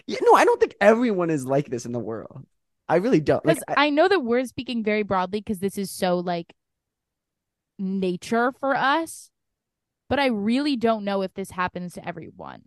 [0.07, 2.45] yeah, no, I don't think everyone is like this in the world.
[2.87, 3.43] I really don't.
[3.43, 6.53] Like, I, I know that we're speaking very broadly because this is so like
[7.77, 9.29] nature for us,
[10.09, 12.63] but I really don't know if this happens to everyone.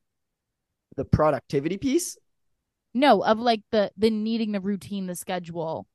[0.97, 2.19] the productivity piece.
[2.95, 5.87] No, of like the the needing the routine, the schedule,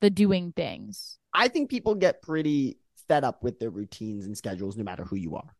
[0.00, 1.18] the doing things.
[1.32, 2.78] I think people get pretty
[3.08, 5.54] fed up with their routines and schedules, no matter who you are.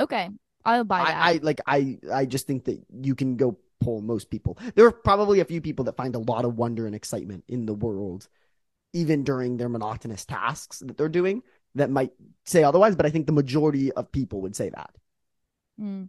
[0.00, 0.28] Okay,
[0.64, 1.16] I'll buy that.
[1.16, 4.58] I, I like I I just think that you can go poll most people.
[4.74, 7.66] There are probably a few people that find a lot of wonder and excitement in
[7.66, 8.28] the world,
[8.92, 11.42] even during their monotonous tasks that they're doing,
[11.74, 12.12] that might
[12.44, 14.90] say otherwise, but I think the majority of people would say that.
[15.80, 16.08] Mm.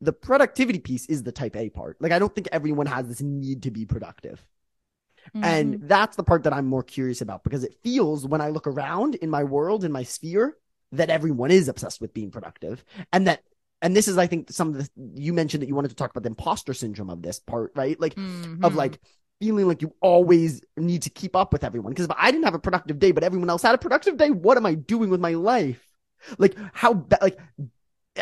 [0.00, 1.96] The productivity piece is the type A part.
[2.00, 4.44] Like I don't think everyone has this need to be productive.
[5.42, 5.88] And Mhm.
[5.88, 9.16] that's the part that I'm more curious about because it feels when I look around
[9.16, 10.56] in my world, in my sphere,
[10.92, 12.84] that everyone is obsessed with being productive.
[13.12, 13.42] And that,
[13.80, 16.10] and this is, I think, some of the, you mentioned that you wanted to talk
[16.10, 17.98] about the imposter syndrome of this part, right?
[18.00, 18.18] Like,
[18.62, 18.76] of Mhm.
[18.76, 19.00] like
[19.40, 21.92] feeling like you always need to keep up with everyone.
[21.92, 24.30] Because if I didn't have a productive day, but everyone else had a productive day,
[24.30, 25.84] what am I doing with my life?
[26.38, 27.38] Like, how, ba- like,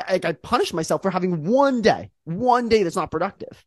[0.09, 3.65] like I punish myself for having one day, one day that's not productive,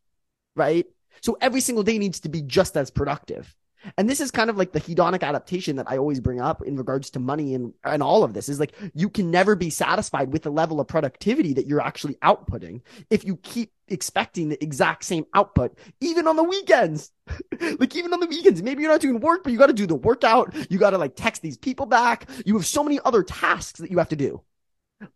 [0.56, 0.86] right?
[1.22, 3.54] So every single day needs to be just as productive.
[3.98, 6.76] And this is kind of like the hedonic adaptation that I always bring up in
[6.76, 10.32] regards to money and, and all of this is like you can never be satisfied
[10.32, 15.04] with the level of productivity that you're actually outputting if you keep expecting the exact
[15.04, 17.12] same output, even on the weekends.
[17.78, 19.86] like even on the weekends, maybe you're not doing work, but you got to do
[19.86, 20.54] the workout.
[20.70, 22.28] You got to like text these people back.
[22.46, 24.42] You have so many other tasks that you have to do.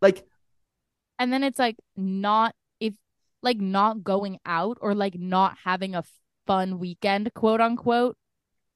[0.01, 0.27] Like
[1.17, 2.55] and then it's like not
[3.41, 6.03] like not going out or like not having a
[6.47, 8.17] fun weekend, quote unquote.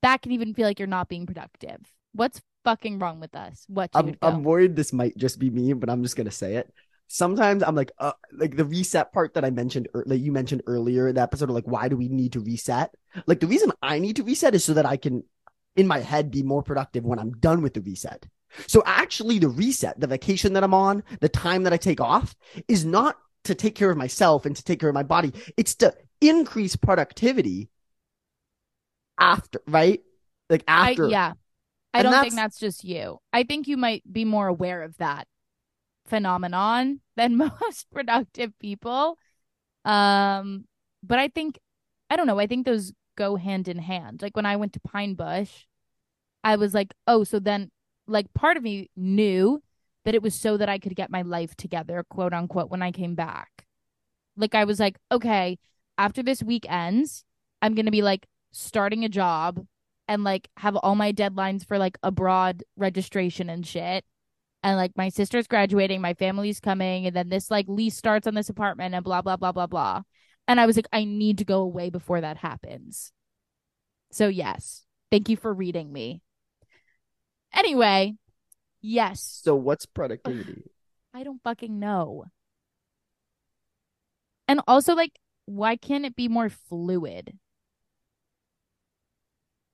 [0.02, 1.80] That can even feel like you're not being productive.
[2.14, 3.66] What's fucking wrong with us?
[3.68, 4.18] What I'm.
[4.22, 6.72] I'm worried this might just be me, but I'm just gonna say it.
[7.08, 10.64] Sometimes I'm like, uh, like the reset part that I mentioned, ear- that you mentioned
[10.66, 12.94] earlier in the episode, of like, why do we need to reset?
[13.28, 15.24] Like the reason I need to reset is so that I can,
[15.76, 18.26] in my head, be more productive when I'm done with the reset.
[18.68, 22.36] So actually, the reset, the vacation that I'm on, the time that I take off,
[22.68, 25.34] is not to take care of myself and to take care of my body.
[25.58, 27.70] It's to increase productivity
[29.20, 30.02] after, right?
[30.50, 31.08] Like I, after.
[31.10, 31.34] yeah.
[31.94, 33.20] I And don't think that's- that's just you.
[33.32, 35.28] I think you might be more aware of that
[36.06, 39.18] phenomenon than most productive people.
[39.86, 40.66] Um,
[41.04, 41.60] but I think
[42.10, 44.22] I don't know, I think those go hand in hand.
[44.22, 45.66] Like when I went to Pine Bush,
[46.44, 47.72] I was like, "Oh, so then
[48.08, 49.62] like part of me knew
[50.06, 52.92] that it was so that I could get my life together, quote unquote, when I
[52.92, 53.66] came back."
[54.38, 55.60] Like I was like, "Okay,
[55.98, 57.26] after this week ends,
[57.62, 59.66] I'm going to be like starting a job
[60.08, 64.04] and like have all my deadlines for like abroad registration and shit.
[64.64, 68.34] And like my sister's graduating, my family's coming, and then this like lease starts on
[68.34, 70.02] this apartment and blah blah blah blah blah.
[70.48, 73.12] And I was like, I need to go away before that happens.
[74.12, 76.22] So yes, thank you for reading me.
[77.54, 78.16] Anyway,
[78.84, 80.70] yes, So what's productivity?
[81.14, 82.26] I don't fucking know.
[84.48, 87.40] And also, like, why can't it be more fluid?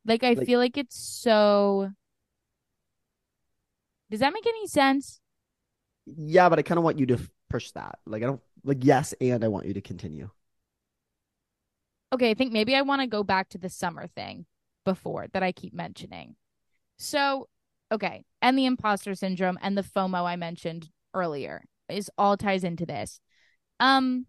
[0.06, 1.92] Like, I Like- feel like it's so.
[4.10, 5.20] Does that make any sense?
[6.06, 7.20] Yeah, but I kind of want you to
[7.50, 8.00] push that.
[8.06, 10.30] Like I don't like yes, and I want you to continue.
[12.12, 14.48] Okay, I think maybe I want to go back to the summer thing
[14.84, 16.36] before that I keep mentioning.
[16.98, 17.48] So,
[17.92, 22.86] okay, and the imposter syndrome and the FOMO I mentioned earlier is all ties into
[22.86, 23.20] this.
[23.80, 24.26] Um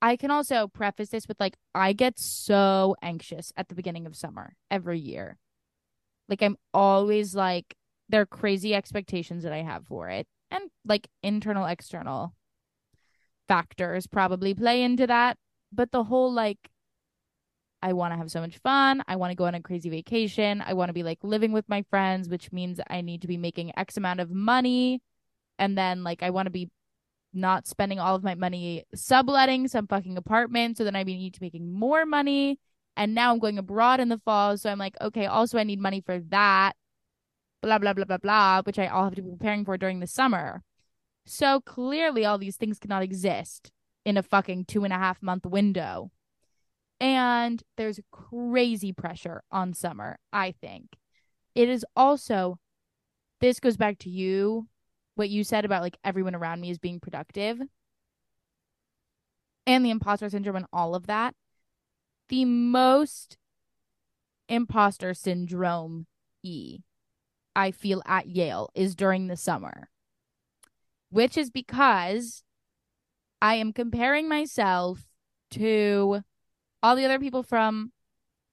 [0.00, 4.16] I can also preface this with like I get so anxious at the beginning of
[4.16, 5.38] summer every year.
[6.28, 7.76] Like I'm always like
[8.08, 12.34] there are crazy expectations that I have for it and like internal external
[13.46, 15.36] factors probably play into that,
[15.72, 16.58] but the whole like
[17.82, 19.02] I want to have so much fun.
[19.08, 20.62] I want to go on a crazy vacation.
[20.64, 23.36] I want to be like living with my friends, which means I need to be
[23.36, 25.02] making X amount of money.
[25.58, 26.70] And then like I want to be
[27.34, 30.78] not spending all of my money subletting some fucking apartment.
[30.78, 32.60] So then I need to be making more money.
[32.96, 34.56] And now I'm going abroad in the fall.
[34.56, 36.74] So I'm like, okay, also I need money for that.
[37.62, 40.06] Blah blah blah blah blah, which I all have to be preparing for during the
[40.06, 40.62] summer.
[41.24, 43.70] So clearly all these things cannot exist
[44.04, 46.10] in a fucking two and a half month window.
[47.02, 50.90] And there's crazy pressure on summer, I think.
[51.52, 52.60] It is also,
[53.40, 54.68] this goes back to you,
[55.16, 57.60] what you said about like everyone around me is being productive
[59.66, 61.34] and the imposter syndrome and all of that.
[62.28, 63.36] The most
[64.48, 66.06] imposter syndrome
[66.44, 66.78] E
[67.56, 69.88] I feel at Yale is during the summer,
[71.10, 72.44] which is because
[73.42, 75.00] I am comparing myself
[75.50, 76.22] to
[76.82, 77.92] all the other people from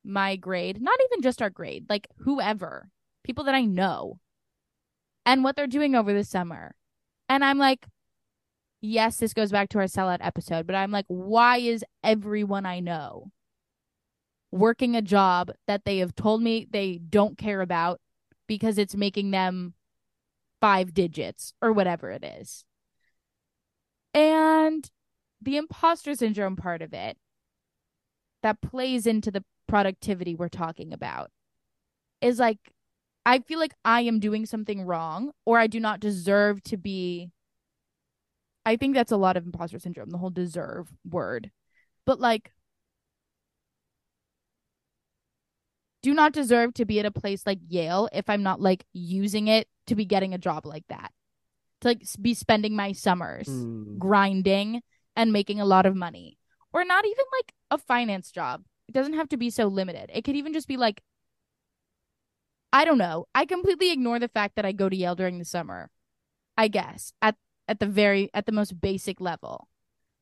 [0.03, 2.89] my grade, not even just our grade, like whoever,
[3.23, 4.19] people that I know,
[5.25, 6.75] and what they're doing over the summer.
[7.27, 7.85] And I'm like,
[8.81, 12.79] yes, this goes back to our sellout episode, but I'm like, why is everyone I
[12.79, 13.31] know
[14.51, 17.99] working a job that they have told me they don't care about
[18.47, 19.73] because it's making them
[20.59, 22.63] five digits or whatever it is?
[24.13, 24.89] And
[25.41, 27.17] the imposter syndrome part of it
[28.43, 31.29] that plays into the productivity we're talking about
[32.21, 32.57] is like
[33.25, 37.31] I feel like I am doing something wrong or I do not deserve to be
[38.65, 41.51] I think that's a lot of imposter syndrome, the whole deserve word.
[42.05, 42.51] But like
[46.01, 49.47] do not deserve to be at a place like Yale if I'm not like using
[49.47, 51.11] it to be getting a job like that.
[51.81, 53.99] To like be spending my summers Mm.
[53.99, 54.81] grinding
[55.15, 56.38] and making a lot of money.
[56.73, 58.63] Or not even like a finance job.
[58.87, 60.09] It doesn't have to be so limited.
[60.13, 61.01] It could even just be like
[62.71, 63.25] I don't know.
[63.33, 65.89] I completely ignore the fact that I go to Yale during the summer.
[66.57, 67.35] I guess at
[67.67, 69.67] at the very at the most basic level.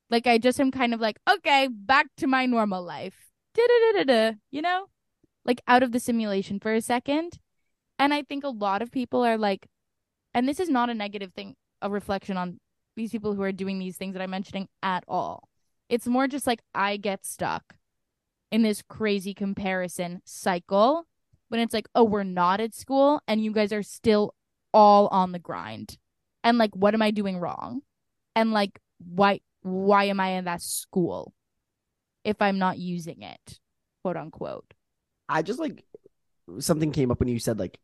[0.09, 3.27] Like I just am kind of like, okay, back to my normal life.
[3.53, 4.85] Da-da-da-da-da, you know?
[5.43, 7.39] Like out of the simulation for a second.
[7.99, 9.67] And I think a lot of people are like
[10.33, 12.59] and this is not a negative thing, a reflection on
[12.95, 15.49] these people who are doing these things that I'm mentioning at all.
[15.89, 17.75] It's more just like I get stuck
[18.51, 21.07] in this crazy comparison cycle
[21.49, 24.33] when it's like, oh, we're not at school and you guys are still
[24.73, 25.97] all on the grind.
[26.43, 27.81] And like, what am I doing wrong?
[28.35, 31.33] And like, why why am I in that school
[32.23, 33.59] if I'm not using it,
[34.03, 34.73] quote unquote?
[35.27, 35.83] I just like
[36.59, 37.79] something came up when you said like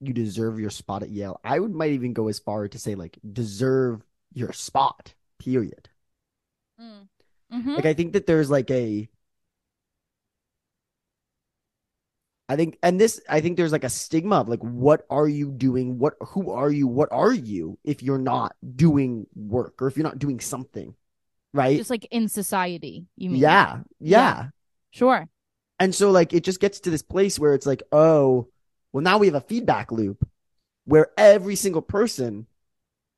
[0.00, 1.40] you deserve your spot at Yale.
[1.44, 5.14] I would might even go as far to say like deserve your spot.
[5.38, 5.88] Period.
[6.78, 7.02] Hmm.
[7.52, 7.74] Mm-hmm.
[7.74, 9.08] Like I think that there's like a
[12.48, 15.50] I think and this I think there's like a stigma of like what are you
[15.50, 15.98] doing?
[15.98, 16.86] What who are you?
[16.86, 20.94] What are you if you're not doing work or if you're not doing something?
[21.54, 21.78] Right?
[21.78, 23.40] Just like in society, you mean?
[23.40, 24.18] yeah, yeah.
[24.18, 24.48] Yeah.
[24.90, 25.28] Sure.
[25.78, 28.48] And so like it just gets to this place where it's like, oh,
[28.92, 30.28] well now we have a feedback loop
[30.84, 32.46] where every single person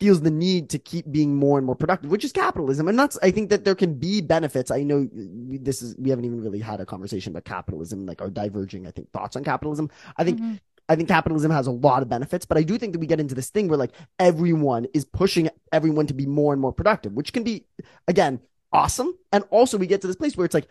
[0.01, 2.89] feels the need to keep being more and more productive, which is capitalism.
[2.89, 4.71] And that's I think that there can be benefits.
[4.71, 8.31] I know this is we haven't even really had a conversation about capitalism, like our
[8.31, 9.91] diverging, I think, thoughts on capitalism.
[10.17, 10.61] I think Mhm.
[10.89, 13.21] I think capitalism has a lot of benefits, but I do think that we get
[13.21, 17.13] into this thing where like everyone is pushing everyone to be more and more productive,
[17.15, 17.65] which can be
[18.07, 18.41] again
[18.73, 19.15] awesome.
[19.33, 20.69] And also we get to this place where it's like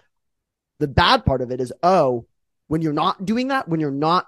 [0.79, 2.27] the bad part of it is oh,
[2.67, 4.27] when you're not doing that, when you're not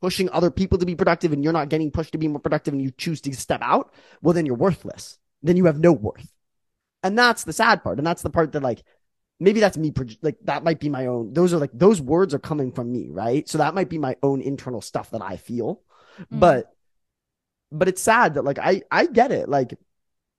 [0.00, 2.72] pushing other people to be productive and you're not getting pushed to be more productive
[2.74, 3.92] and you choose to step out,
[4.22, 5.18] well then you're worthless.
[5.42, 6.32] Then you have no worth.
[7.02, 7.98] And that's the sad part.
[7.98, 8.82] And that's the part that like
[9.40, 9.92] maybe that's me
[10.22, 13.06] like that might be my own those are like those words are coming from me
[13.08, 15.80] right so that might be my own internal stuff that i feel
[16.32, 16.40] Mm.
[16.40, 16.74] but
[17.70, 19.78] but it's sad that like i i get it like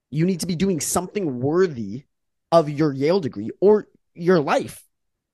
[0.09, 2.03] you need to be doing something worthy
[2.51, 4.83] of your yale degree or your life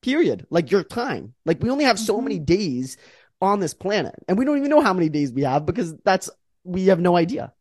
[0.04, 2.24] period like your time like we only have so Mhm.
[2.24, 2.98] many days
[3.46, 6.30] on this planet and we don't even know how many days we have because that's
[6.64, 7.54] we have no idea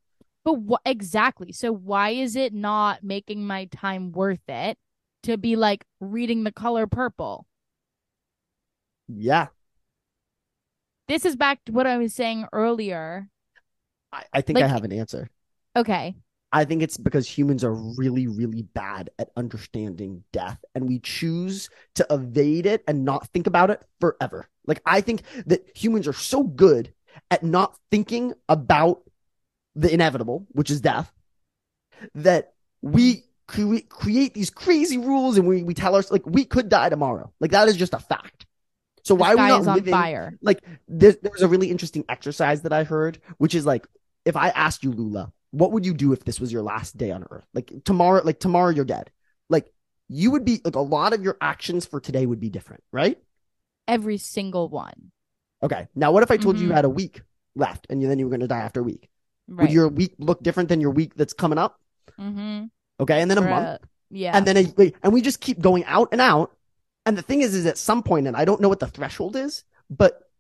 [0.45, 1.53] But what exactly?
[1.53, 4.79] So why is it not making my time worth it
[5.23, 7.47] to be like reading the color purple?
[9.09, 9.49] yeah
[11.09, 13.29] This is back to what I was saying earlier.
[14.13, 15.29] i, I think i have an answer
[15.77, 16.17] Okay.
[16.53, 21.69] I think it's because humans are really, really bad at understanding death, and we choose
[21.97, 24.49] to evade it and not think about it forever.
[24.67, 26.93] Like, I think that humans are so good
[27.31, 29.03] at not thinking about
[29.75, 31.13] the inevitable, which is death,
[32.15, 36.69] that we cre- create these crazy rules and we, we tell us, like, we could
[36.69, 37.33] die tomorrow.
[37.41, 38.47] Like, that is just a fact.
[39.05, 39.93] So, The why are we not living?
[39.93, 40.39] fire.
[40.41, 43.87] like there, there was a really interesting exercise that I heard, which is like,
[44.25, 47.11] if I asked you, Lula, what would you do if this was your last day
[47.11, 47.47] on Earth?
[47.53, 49.11] Like tomorrow, like tomorrow you're dead.
[49.51, 49.71] Like
[50.09, 53.19] you would be like a lot of your actions for today would be different, right?
[53.87, 55.13] Every single one.
[55.63, 55.89] Okay.
[55.95, 56.77] Now, what if I told you you Mhm.
[56.77, 57.23] had a week
[57.55, 59.09] left and then you were going to die after a week?
[59.49, 59.65] Right.
[59.65, 61.81] Would your week look different than your week that's coming up?
[62.19, 62.67] mm-hmm.
[63.01, 63.79] Okay, and then a month, uh,
[64.11, 64.37] yeah.
[64.37, 66.57] and then a, and we just keep going out and out.
[67.05, 69.35] And the thing is, is at some point, and I don't know what the threshold
[69.35, 70.31] is, but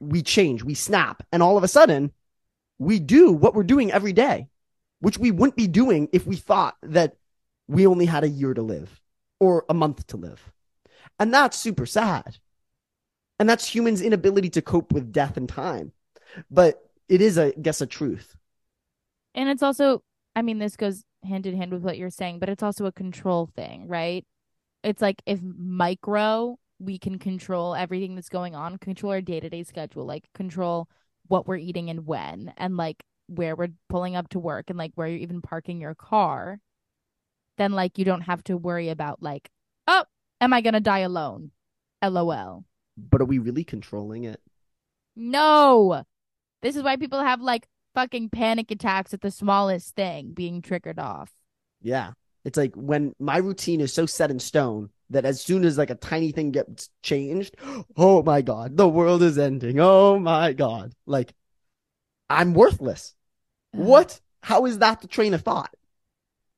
[0.00, 2.12] we change, we snap, and all of a sudden,
[2.78, 4.48] we do what we're doing every day,
[5.00, 7.16] which we wouldn't be doing if we thought that
[7.68, 9.00] we only had a year to live
[9.40, 10.52] or a month to live.
[11.18, 12.38] And that's super sad.
[13.38, 15.92] And that's humans' inability to cope with death and time.
[16.50, 18.36] But it is, I guess, a truth.
[19.34, 20.02] And it's also,
[20.34, 22.92] I mean, this goes hand in hand with what you're saying, but it's also a
[22.92, 24.26] control thing, right?
[24.82, 29.50] It's like if micro, we can control everything that's going on, control our day to
[29.50, 30.88] day schedule, like control
[31.26, 34.92] what we're eating and when, and like where we're pulling up to work and like
[34.94, 36.60] where you're even parking your car,
[37.58, 39.50] then like you don't have to worry about like,
[39.86, 40.04] oh,
[40.40, 41.50] am I gonna die alone?
[42.02, 42.64] LOL.
[43.10, 44.40] But are we really controlling it?
[45.14, 46.04] No.
[46.62, 50.98] This is why people have like fucking panic attacks at the smallest thing being triggered
[50.98, 51.32] off.
[51.80, 52.12] Yeah.
[52.44, 55.90] It's like when my routine is so set in stone that as soon as like
[55.90, 57.56] a tiny thing gets changed,
[57.96, 59.78] oh my God, the world is ending.
[59.80, 60.92] Oh my God.
[61.06, 61.34] Like
[62.28, 63.14] I'm worthless.
[63.72, 64.20] What?
[64.42, 65.74] How is that the train of thought?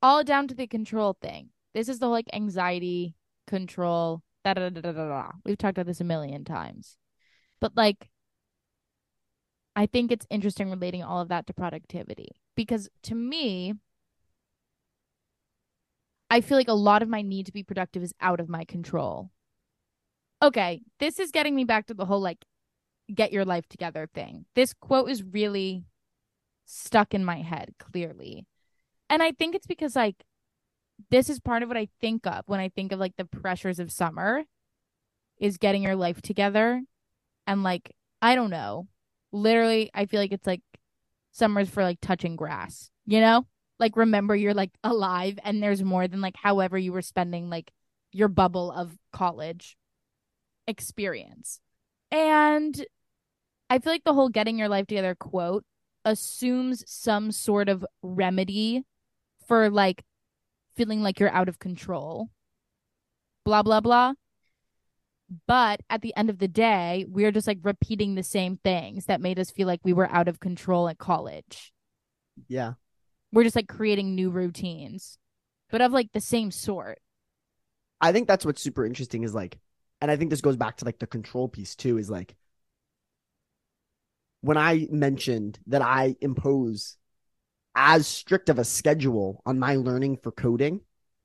[0.02, 1.50] All down to the control thing.
[1.74, 3.14] This is the like anxiety,
[3.46, 5.30] control, da da da da da.
[5.44, 6.96] We've talked about this a million times.
[7.60, 8.08] But like
[9.76, 13.74] I think it's interesting relating all of that to productivity because to me,
[16.28, 18.64] I feel like a lot of my need to be productive is out of my
[18.64, 19.30] control.
[20.42, 22.44] Okay, this is getting me back to the whole like
[23.12, 24.46] get your life together thing.
[24.54, 25.84] This quote is really
[26.64, 28.46] stuck in my head, clearly.
[29.08, 30.24] And I think it's because like
[31.10, 33.78] this is part of what I think of when I think of like the pressures
[33.78, 34.44] of summer
[35.38, 36.82] is getting your life together
[37.46, 38.88] and like I don't know.
[39.32, 40.62] Literally, I feel like it's like
[41.32, 43.46] summer's for like touching grass, you know?
[43.78, 47.72] Like remember you're like alive and there's more than like however you were spending like
[48.12, 49.76] your bubble of college
[50.66, 51.60] experience.
[52.10, 52.84] And
[53.70, 55.64] I feel like the whole getting your life together quote
[56.04, 58.84] assumes some sort of remedy
[59.46, 60.04] for like
[60.76, 62.28] feeling like you're out of control.
[63.44, 64.14] Blah, blah, blah.
[65.46, 69.20] But at the end of the day, we're just like repeating the same things that
[69.20, 71.72] made us feel like we were out of control at college.
[72.48, 72.74] Yeah.
[73.32, 75.18] We're just like creating new routines,
[75.70, 76.98] but of like the same sort.
[78.00, 79.58] I think that's what's super interesting is like,
[80.00, 82.34] and I think this goes back to like the control piece too, is like
[84.40, 86.96] when I mentioned that I impose
[87.74, 90.80] as strict of a schedule on my learning for coding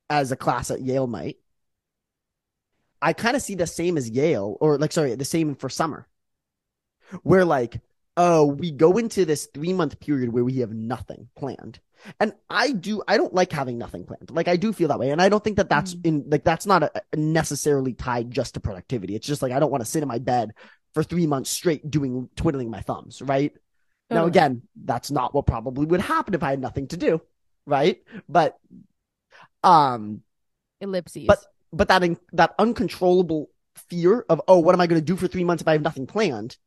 [0.10, 1.38] as a class at Yale might,
[3.02, 6.08] I kind of see the same as Yale, or like, sorry, the same for summer,
[7.24, 7.82] where like,
[8.18, 11.80] oh, we go into this three month period where we have nothing planned.
[12.20, 14.32] And I do, I don't like having nothing planned.
[14.32, 15.10] Like, I do feel that way.
[15.10, 16.06] And I don't think that that's mm.
[16.06, 19.16] in, like, that's not a, necessarily tied just to productivity.
[19.16, 20.52] It's just like, I don't want to sit in my bed
[20.94, 23.54] for three months straight doing, twiddling my thumbs, right?
[24.10, 27.22] Now, again, that's not what probably would happen if I had nothing to do,
[27.66, 28.04] right?
[28.30, 28.58] But,
[29.64, 30.22] um,
[30.80, 31.26] ellipses.
[31.28, 33.50] But but that in, that uncontrollable
[33.90, 35.82] fear of oh, what am I going to do for three months if I have
[35.82, 36.58] nothing planned?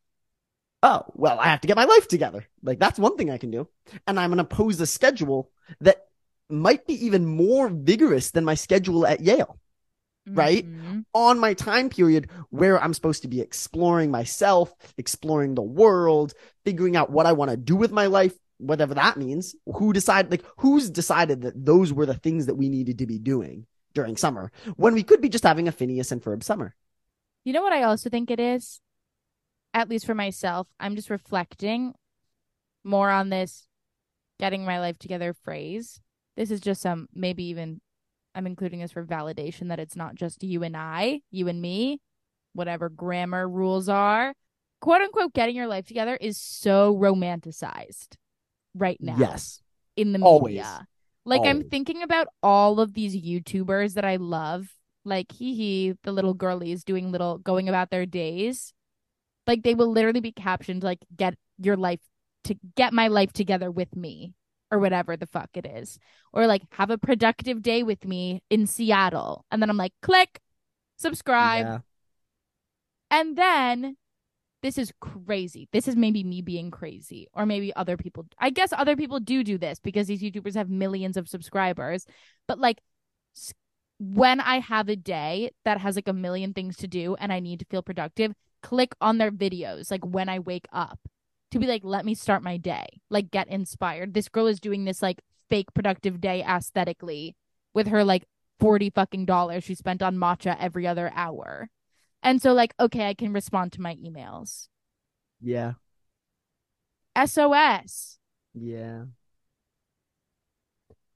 [0.82, 2.47] Oh, well, I have to get my life together.
[2.62, 3.68] Like that's one thing I can do,
[4.07, 6.07] and I'm going to pose a schedule that
[6.51, 9.59] might be even more vigorous than my schedule at Yale.
[10.34, 11.00] Right mm-hmm.
[11.14, 16.96] on my time period where I'm supposed to be exploring myself, exploring the world, figuring
[16.96, 19.54] out what I want to do with my life, whatever that means.
[19.66, 23.18] Who decided, like, who's decided that those were the things that we needed to be
[23.18, 23.66] doing?
[23.94, 26.74] during summer when we could be just having a Phineas and Ferb summer.
[27.44, 28.80] You know what I also think it is?
[29.74, 31.94] At least for myself, I'm just reflecting
[32.84, 33.66] more on this
[34.38, 36.00] getting my life together phrase.
[36.36, 37.80] This is just some maybe even
[38.34, 42.00] I'm including this for validation that it's not just you and I, you and me,
[42.52, 44.34] whatever grammar rules are.
[44.80, 48.14] Quote unquote getting your life together is so romanticized
[48.74, 49.16] right now.
[49.18, 49.60] Yes.
[49.96, 50.28] In the media.
[50.28, 50.64] Always.
[51.24, 54.68] Like I'm thinking about all of these YouTubers that I love,
[55.04, 58.72] like hee hee, the little girlies doing little going about their days.
[59.46, 62.00] Like they will literally be captioned like get your life
[62.44, 64.32] to get my life together with me
[64.70, 65.98] or whatever the fuck it is.
[66.32, 69.44] Or like have a productive day with me in Seattle.
[69.50, 70.40] And then I'm like click
[70.96, 71.66] subscribe.
[71.66, 71.78] Yeah.
[73.10, 73.96] And then
[74.62, 75.68] this is crazy.
[75.72, 78.26] This is maybe me being crazy, or maybe other people.
[78.38, 82.06] I guess other people do do this because these YouTubers have millions of subscribers.
[82.46, 82.80] But like,
[84.00, 87.40] when I have a day that has like a million things to do and I
[87.40, 90.98] need to feel productive, click on their videos like when I wake up
[91.51, 94.14] to be like, let me start my day, like get inspired.
[94.14, 97.36] This girl is doing this like fake productive day aesthetically
[97.74, 98.24] with her like
[98.61, 101.70] 40 fucking dollars she spent on matcha every other hour.
[102.22, 104.68] And so, like, okay, I can respond to my emails.
[105.40, 105.74] Yeah.
[107.16, 108.18] SOS.
[108.55, 109.05] Yeah.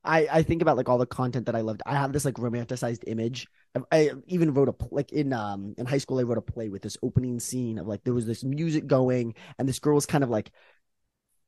[0.04, 1.82] I I think about like all the content that I loved.
[1.86, 3.46] I have this like romanticized image.
[3.90, 6.18] I, even wrote a like in um in high school.
[6.18, 9.34] I wrote a play with this opening scene of like there was this music going
[9.58, 10.52] and this girl was kind of like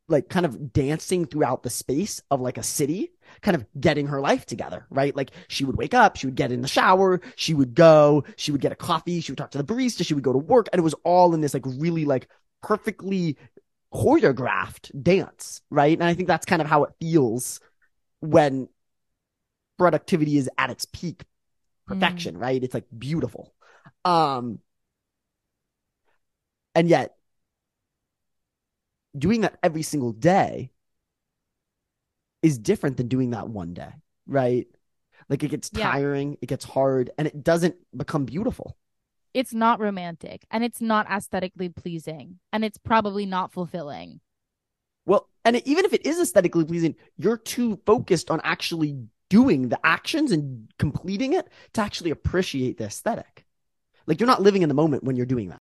[0.08, 4.20] like kind of dancing throughout the space of like a city, kind of getting her
[4.20, 5.16] life together, right?
[5.16, 8.52] Like she would wake up, she would get in the shower, she would go, she
[8.52, 10.68] would get a coffee, she would talk to the barista, she would go to work,
[10.72, 12.28] and it was all in this like really like
[12.62, 13.38] perfectly
[13.94, 15.96] choreographed dance, right?
[15.96, 17.60] And I think that's kind of how it feels
[18.20, 18.68] when
[19.78, 21.24] productivity is at its peak
[21.86, 22.40] perfection, mm.
[22.40, 22.62] right?
[22.62, 23.54] It's like beautiful.
[24.04, 24.58] Um
[26.74, 27.16] and yet
[29.16, 30.70] doing that every single day
[32.42, 33.90] is different than doing that one day,
[34.26, 34.66] right?
[35.28, 36.36] Like it gets tiring, yeah.
[36.42, 38.76] it gets hard, and it doesn't become beautiful.
[39.32, 44.20] It's not romantic and it's not aesthetically pleasing and it's probably not fulfilling.
[45.06, 48.96] Well, and even if it is aesthetically pleasing, you're too focused on actually
[49.28, 53.44] doing the actions and completing it to actually appreciate the aesthetic.
[54.06, 55.60] Like you're not living in the moment when you're doing that.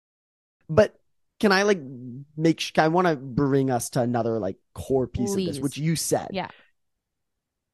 [0.68, 0.98] But
[1.40, 1.80] can I like
[2.36, 5.48] make I want to bring us to another like core piece Please.
[5.48, 6.28] of this, which you said.
[6.32, 6.48] Yeah.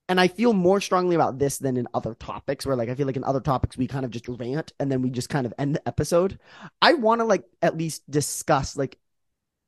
[0.06, 3.06] And I feel more strongly about this than in other topics where like I feel
[3.06, 5.54] like in other topics we kind of just rant and then we just kind of
[5.58, 6.38] end the episode.
[6.82, 8.98] I want to like at least discuss like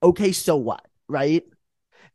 [0.03, 1.45] okay, so what, right?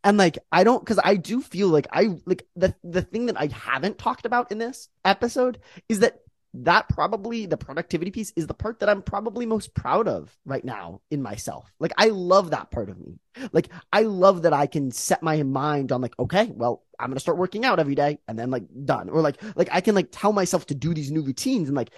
[0.04, 3.40] And like I don't cuz I do feel like I like the the thing that
[3.40, 6.22] I haven't talked about in this episode is that
[6.54, 10.64] that probably the productivity piece is the part that I'm probably most proud of right
[10.64, 11.72] now in myself.
[11.80, 13.20] Like I love that part of me.
[13.54, 17.16] Like I love that I can set my mind on like, okay, well, I'm going
[17.16, 19.10] to start working out every day and then like done.
[19.10, 21.92] Or like, like I can like tell myself to do these new routines and like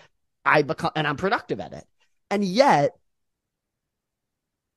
[0.45, 1.85] I become, and I'm productive at it.
[2.29, 2.95] And yet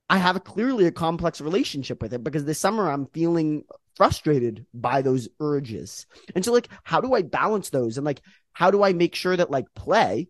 [0.09, 3.63] I have clearly a complex relationship with it because this summer I'm feeling
[3.95, 6.05] frustrated by those urges.
[6.35, 8.21] And so like how do I balance those and like
[8.53, 10.29] how do I make sure that like play,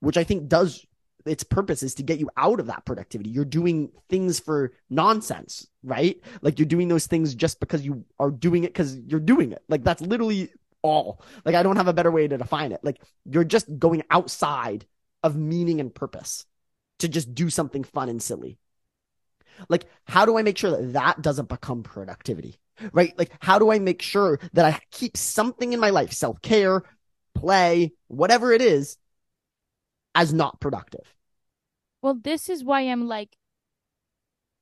[0.00, 0.84] which I think does
[1.24, 3.30] its purpose is to get you out of that productivity.
[3.30, 6.20] You're doing things for nonsense, right?
[6.42, 9.62] Like you're doing those things just because you are doing it because you're doing it.
[9.68, 10.50] Like that's literally
[10.82, 11.22] all.
[11.44, 12.80] Like I don't have a better way to define it.
[12.82, 14.86] Like you're just going outside
[15.22, 16.46] of meaning and purpose
[17.00, 18.58] to just do something fun and silly.
[19.68, 22.58] Like, how do I make sure that that doesn't become productivity?
[22.92, 23.16] Right?
[23.18, 26.82] Like, how do I make sure that I keep something in my life, self care,
[27.34, 28.96] play, whatever it is,
[30.14, 31.14] as not productive?
[32.02, 33.36] Well, this is why I'm like,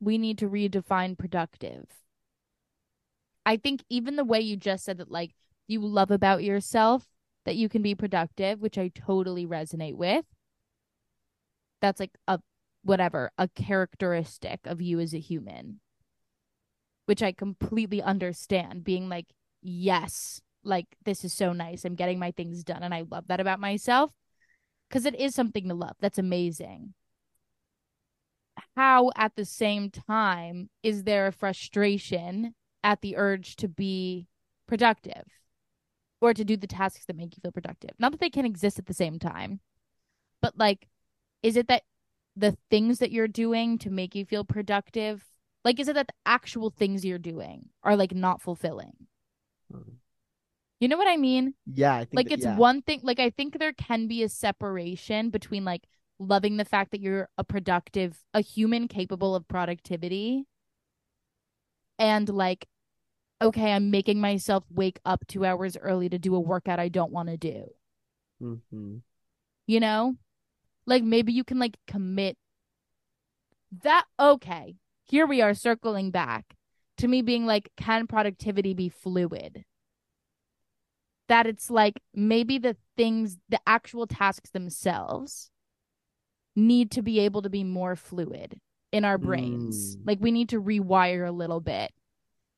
[0.01, 1.87] we need to redefine productive.
[3.45, 5.33] I think even the way you just said that, like,
[5.69, 7.07] you love about yourself
[7.45, 10.25] that you can be productive, which I totally resonate with.
[11.81, 12.41] That's like a
[12.87, 15.81] whatever, a characteristic of you as a human,
[17.07, 18.85] which I completely understand.
[18.85, 19.27] Being like,
[19.61, 21.85] yes, like this is so nice.
[21.85, 22.83] I'm getting my things done.
[22.83, 24.13] And I love that about myself
[24.89, 25.97] because it is something to love.
[26.01, 26.95] That's amazing.
[28.77, 34.29] How, at the same time, is there a frustration at the urge to be
[34.67, 35.25] productive
[36.21, 37.91] or to do the tasks that make you feel productive?
[37.99, 39.61] Not that they can exist at the same time,
[40.41, 40.89] but like,
[41.43, 41.83] is it that
[42.37, 45.25] the things that you're doing to make you feel productive
[45.65, 48.93] like is it that the actual things you're doing are like not fulfilling
[49.73, 49.91] mm-hmm.
[50.79, 52.57] you know what i mean yeah I like that, it's yeah.
[52.57, 55.85] one thing like i think there can be a separation between like
[56.19, 60.45] loving the fact that you're a productive a human capable of productivity
[61.99, 62.69] and like
[63.43, 67.13] okay i'm making myself wake up two hours early to do a workout i don't
[67.13, 67.65] want to do
[68.43, 68.97] mm-hmm.
[69.67, 70.17] you know
[70.87, 72.37] like maybe you can like commit
[73.83, 74.77] that okay.
[75.05, 76.57] Here we are circling back
[76.99, 79.65] to me being like, can productivity be fluid?
[81.29, 85.51] That it's like maybe the things, the actual tasks themselves
[86.55, 88.61] need to be able to be more fluid
[88.93, 89.97] in our brains.
[89.97, 90.01] Mm.
[90.07, 91.93] Like we need to rewire a little bit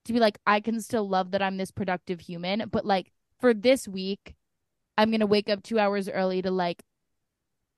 [0.04, 3.52] to be like, I can still love that I'm this productive human, but like for
[3.54, 4.34] this week,
[4.96, 6.82] I'm going to wake up two hours early to like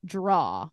[0.05, 0.68] draw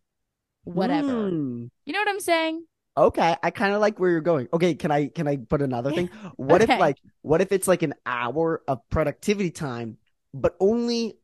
[0.63, 1.31] whatever.
[1.31, 1.69] Mm.
[1.85, 2.65] You know what I'm saying?
[2.97, 4.47] Okay, I kind of like where you're going.
[4.51, 6.09] Okay, can I can I put another thing?
[6.35, 6.73] What okay.
[6.73, 9.97] if like what if it's like an hour of productivity time,
[10.33, 11.17] but only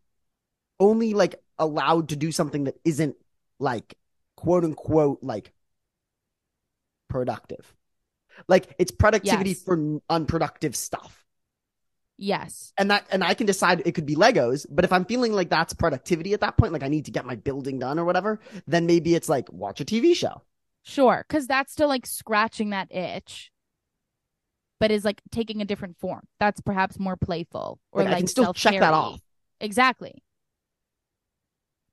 [0.80, 3.16] only like allowed to do something that isn't
[3.60, 3.96] like
[4.38, 5.52] quote unquote like
[7.10, 7.74] productive.
[8.48, 9.64] Like it's productivity yes.
[9.64, 11.23] for unproductive stuff.
[12.18, 12.74] Yes.
[12.78, 15.50] And that and I can decide it could be Legos, but if I'm feeling like
[15.50, 18.40] that's productivity at that point, like I need to get my building done or whatever,
[18.68, 20.42] then maybe it's like watch a TV show.
[20.84, 23.52] Sure, cuz that's still like scratching that itch.
[24.80, 26.28] but is like taking a different form.
[26.40, 29.22] That's perhaps more playful or Like, like, I can still check that off.
[29.60, 30.24] Exactly.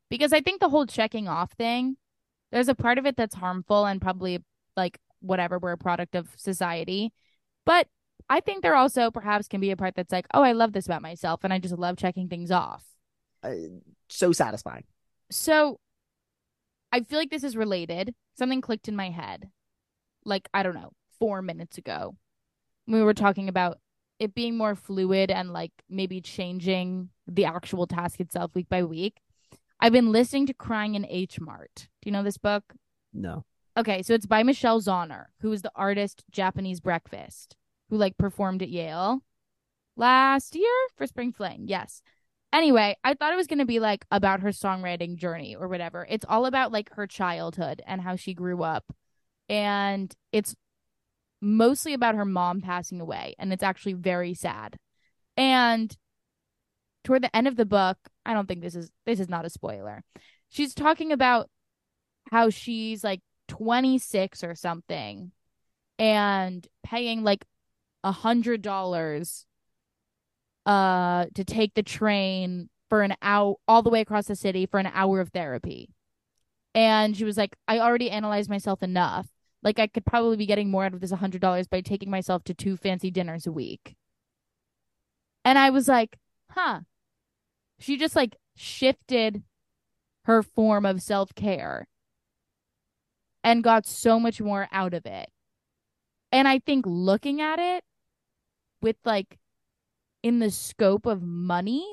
[0.09, 1.97] Because I think the whole checking off thing,
[2.51, 4.43] there's a part of it that's harmful and probably
[4.77, 7.13] like whatever, we're a product of society.
[7.65, 7.89] But
[8.31, 10.87] I think there also perhaps can be a part that's like, oh, I love this
[10.87, 12.85] about myself and I just love checking things off.
[13.43, 13.55] Uh,
[14.09, 14.85] so satisfying.
[15.33, 15.81] So
[16.93, 18.15] I feel like this is related.
[18.39, 19.51] Something clicked in my head,
[20.25, 22.17] like, I don't know, four minutes ago.
[22.87, 23.79] We were talking about
[24.21, 29.19] it being more fluid and like maybe changing the actual task itself week by week.
[29.81, 31.89] I've been listening to Crying in H Mart.
[32.01, 32.75] Do you know this book?
[33.13, 33.45] No.
[33.77, 37.57] Okay, so it's by Michelle Zauner, who is the artist Japanese Breakfast,
[37.91, 39.21] who like performed at Yale
[39.97, 41.65] last year for Spring Fling.
[41.67, 42.03] Yes.
[42.53, 46.07] Anyway, I thought it was going to be like about her songwriting journey or whatever.
[46.09, 48.85] It's all about like her childhood and how she grew up.
[49.49, 50.55] And it's
[51.41, 53.35] mostly about her mom passing away.
[53.39, 54.79] And it's actually very sad.
[55.37, 55.97] And
[57.05, 59.51] toward the end of the book, I don't think this is this is not a
[59.51, 60.03] spoiler.
[60.49, 61.49] She's talking about
[62.31, 65.33] how she's like 26 or something
[65.99, 67.45] and paying like
[68.03, 69.47] a hundred dollars
[70.67, 74.79] uh to take the train for an hour all the way across the city for
[74.79, 75.91] an hour of therapy.
[76.75, 79.29] And she was like i already analyzed myself enough.
[79.63, 82.11] Like i could probably be getting more out of this a hundred dollars by taking
[82.11, 83.97] myself to two fancy dinners a week.
[85.45, 86.19] And i was like
[86.51, 86.81] huh.
[87.79, 89.43] She just like shifted
[90.25, 91.89] her form of self-care
[93.43, 95.31] and got so much more out of it.
[96.31, 97.83] And I think looking at it
[98.83, 99.39] with like
[100.23, 101.85] in the scope of money,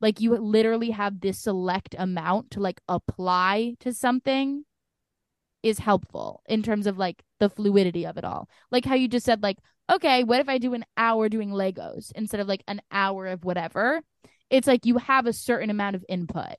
[0.00, 4.64] like you literally have this select amount to like apply to something
[5.62, 8.48] is helpful in terms of like the fluidity of it all.
[8.70, 9.58] Like how you just said like,
[9.90, 13.44] okay, what if I do an hour doing Legos instead of like an hour of
[13.44, 14.02] whatever?
[14.50, 16.56] It's like you have a certain amount of input.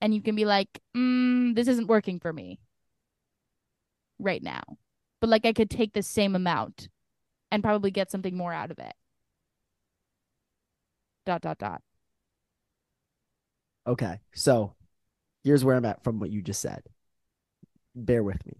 [0.00, 2.58] And you can be like, mm, this isn't working for me
[4.18, 4.62] right now.
[5.20, 6.88] But like I could take the same amount
[7.54, 8.92] and probably get something more out of it.
[11.24, 11.82] Dot dot dot.
[13.86, 14.18] Okay.
[14.34, 14.74] So
[15.44, 16.82] here's where I'm at from what you just said.
[17.94, 18.54] Bear with me.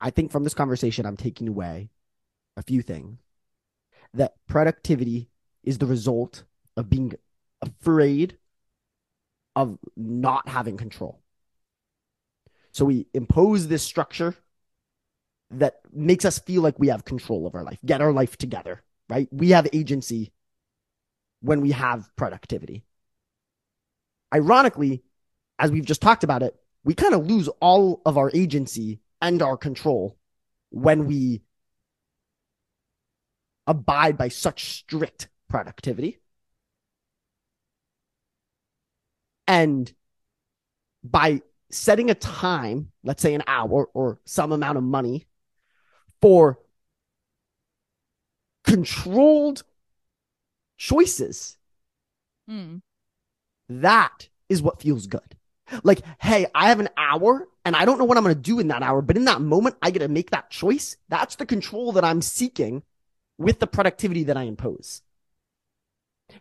[0.00, 1.90] I think from this conversation, I'm taking away
[2.56, 3.18] a few things
[4.14, 5.28] that productivity
[5.62, 6.44] is the result
[6.78, 7.12] of being
[7.60, 8.38] afraid
[9.54, 11.20] of not having control.
[12.70, 14.34] So we impose this structure
[15.52, 18.82] that makes us feel like we have control of our life, get our life together,
[19.08, 19.28] right?
[19.30, 20.32] We have agency
[21.40, 22.84] when we have productivity.
[24.34, 25.02] Ironically,
[25.58, 29.42] as we've just talked about it, we kind of lose all of our agency and
[29.42, 30.18] our control
[30.70, 31.42] when we
[33.66, 36.18] abide by such strict productivity.
[39.46, 39.92] And
[41.04, 45.26] by setting a time, let's say an hour or some amount of money
[46.22, 46.58] for
[48.64, 49.64] controlled
[50.78, 51.58] choices,
[52.48, 52.78] Hmm.
[53.68, 55.36] that is what feels good.
[55.82, 58.58] Like, hey, I have an hour and I don't know what I'm going to do
[58.60, 60.96] in that hour, but in that moment, I get to make that choice.
[61.08, 62.82] That's the control that I'm seeking
[63.38, 65.02] with the productivity that I impose.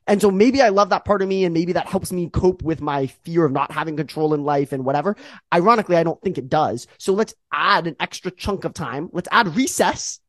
[0.08, 2.62] And so maybe I love that part of me and maybe that helps me cope
[2.62, 5.16] with my fear of not having control in life and whatever.
[5.54, 6.88] Ironically, I don't think it does.
[6.98, 9.10] So let's add an extra chunk of time.
[9.12, 10.20] Let's add recess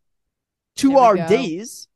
[0.77, 1.29] to our go.
[1.29, 1.89] days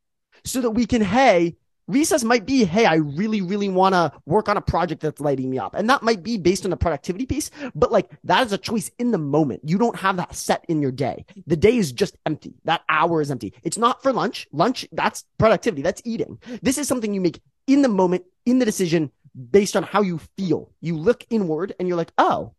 [0.45, 1.57] so that we can, hey,
[1.89, 5.51] recess might be, hey, I really, really want to work on a project that's lighting
[5.51, 5.75] me up.
[5.75, 8.91] And that might be based on the productivity piece, but like that is a choice
[8.99, 9.63] in the moment.
[9.65, 11.25] You don't have that set in your day.
[11.47, 12.55] The day is just empty.
[12.65, 13.55] That hour is empty.
[13.63, 14.49] It's not for lunch.
[14.53, 15.83] Lunch, that's productivity.
[15.83, 16.39] That's eating.
[16.63, 19.11] This is something you make in the moment, in the decision
[19.51, 20.71] based on how you feel.
[20.81, 22.55] You look inward and you're like, oh,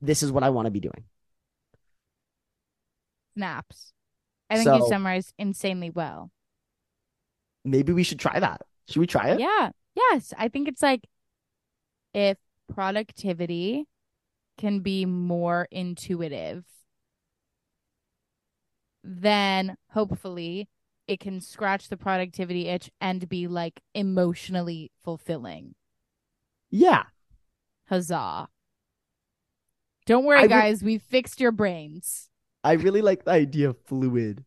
[0.00, 1.04] this is what I want to be doing.
[3.34, 3.92] Snaps.
[4.50, 6.30] I think you summarized insanely well.
[7.64, 8.62] Maybe we should try that.
[8.88, 9.40] Should we try it?
[9.40, 9.70] Yeah.
[9.94, 10.32] Yes.
[10.36, 11.06] I think it's like
[12.12, 12.36] if
[12.72, 13.86] productivity
[14.58, 16.64] can be more intuitive,
[19.04, 20.68] then hopefully
[21.10, 25.74] it can scratch the productivity itch and be like emotionally fulfilling.
[26.70, 27.02] Yeah.
[27.88, 28.48] Huzzah.
[30.06, 30.84] Don't worry, I guys.
[30.84, 32.28] We fixed your brains.
[32.62, 34.44] I really like the idea of fluid,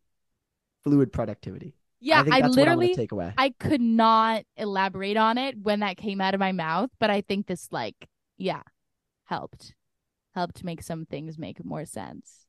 [0.85, 1.75] fluid productivity.
[1.99, 3.33] Yeah, I I, literally take away.
[3.37, 7.21] I could not elaborate on it when that came out of my mouth, but I
[7.21, 8.07] think this like
[8.37, 8.61] yeah,
[9.25, 9.73] helped.
[10.33, 12.47] Helped make some things make more sense.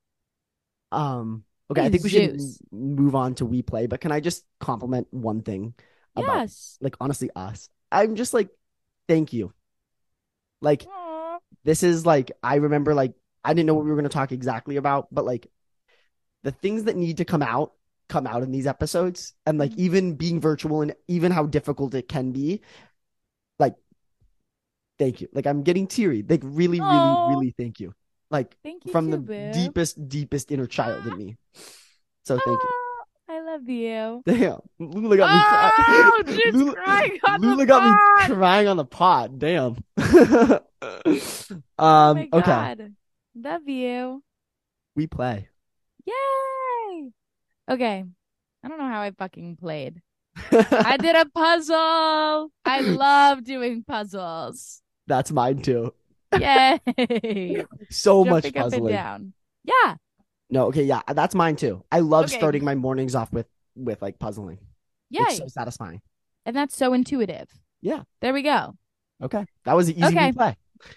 [0.92, 2.58] Um, Okay, I think we should Zeus.
[2.70, 5.74] move on to we play, but can I just compliment one thing
[6.16, 6.78] about Yes.
[6.80, 7.68] like honestly us?
[7.90, 8.50] I'm just like
[9.08, 9.52] thank you.
[10.60, 11.38] Like Aw.
[11.64, 14.32] this is like I remember like I didn't know what we were going to talk
[14.32, 15.48] exactly about, but like
[16.42, 17.74] the things that need to come out
[18.08, 19.78] come out in these episodes and like Mhm.
[19.78, 22.60] even being virtual and even how difficult it can be
[23.58, 23.76] like
[24.98, 25.28] thank you.
[25.32, 26.24] Like I'm getting teary.
[26.28, 27.24] Like really really Aw.
[27.24, 27.94] really thank you.
[28.34, 29.50] Like Thank you from too, the boo.
[29.54, 31.36] deepest deepest inner child in me.
[32.26, 32.70] So thank you.
[33.30, 34.22] I love you.
[34.26, 36.38] Damn, Lula got me Oh, crying.
[36.38, 38.28] Jude's Lula, crying on the Lula got pod.
[38.30, 39.38] me crying on the pod.
[39.38, 39.76] Damn.
[41.78, 42.16] Oh um.
[42.18, 42.92] my Okay, god.
[43.36, 44.22] Love you.
[44.96, 45.48] we play.
[46.04, 47.10] Yay.
[47.70, 48.04] Okay.
[48.62, 50.02] I don't know how I fucking played.
[50.52, 52.50] I did a puzzle.
[52.66, 54.82] I love doing puzzles.
[55.06, 55.94] That's mine too.
[56.40, 57.64] Yay.
[57.90, 58.92] So much Jumping and puzzling.
[58.92, 59.32] down.
[59.64, 59.96] Yeah.
[60.50, 61.82] No, okay, yeah, that's mine too.
[61.90, 62.36] I love Okay.
[62.36, 64.58] starting my mornings off with with like puzzling.
[65.10, 65.24] Yeah.
[65.28, 66.00] It's so satisfying.
[66.46, 67.48] and that's so intuitive.
[67.80, 68.02] Yeah.
[68.20, 68.74] There we go.
[69.22, 70.32] Okay, that was easy Okay.
[70.32, 70.56] play.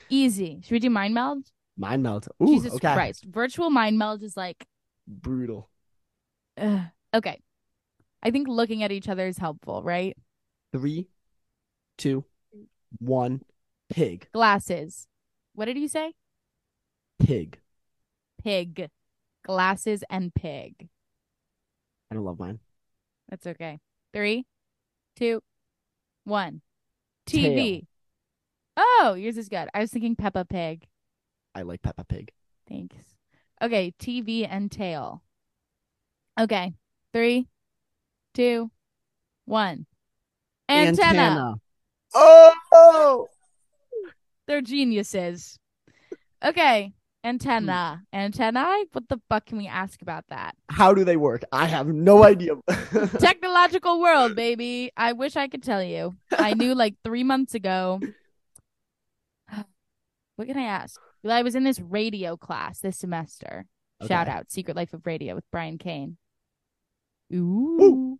[0.09, 0.59] Easy.
[0.63, 1.45] Should we do mind meld?
[1.77, 2.27] Mind meld.
[2.41, 2.93] Ooh, Jesus okay.
[2.93, 3.25] Christ.
[3.25, 4.65] Virtual mind meld is like
[5.07, 5.69] Brutal.
[6.59, 6.81] ugh.
[7.13, 7.39] okay.
[8.23, 10.17] I think looking at each other is helpful, right?
[10.73, 11.07] Three,
[11.97, 12.25] two,
[12.99, 13.41] one.
[13.89, 14.27] Pig.
[14.33, 15.07] Glasses.
[15.57, 16.13] What did you say?
[17.17, 17.57] Pig.
[18.43, 18.91] Pig.
[19.43, 20.87] Glasses and pig.
[22.11, 22.59] I don't love mine.
[23.27, 23.79] That's okay.
[24.13, 24.45] Three,
[25.15, 25.41] two,
[26.25, 26.61] one.
[27.27, 27.87] TV.
[28.77, 29.67] Oh, yours is good.
[29.73, 30.85] I was thinking Peppa Pig.
[31.55, 32.31] I like Peppa Pig.
[32.69, 32.95] Thanks.
[33.59, 35.23] Okay, TV and tail.
[36.39, 36.75] Okay.
[37.13, 37.47] Three,
[38.35, 38.69] two,
[39.45, 39.87] one.
[40.69, 41.55] Antenna.
[42.13, 43.27] Oh.
[44.47, 45.59] They're geniuses.
[46.43, 46.93] Okay.
[47.23, 48.03] Antenna.
[48.13, 48.17] Hmm.
[48.17, 48.85] Antennae?
[48.93, 50.55] What the fuck can we ask about that?
[50.69, 51.43] How do they work?
[51.51, 52.53] I have no idea.
[53.19, 54.91] Technological world, baby.
[54.95, 56.15] I wish I could tell you.
[56.31, 57.99] I knew like three months ago.
[60.37, 61.01] What can I ask?
[61.23, 63.65] Well, I was in this radio class this semester.
[64.07, 66.17] Shout out Secret Life of Radio with Brian Kane.
[67.33, 68.19] Ooh.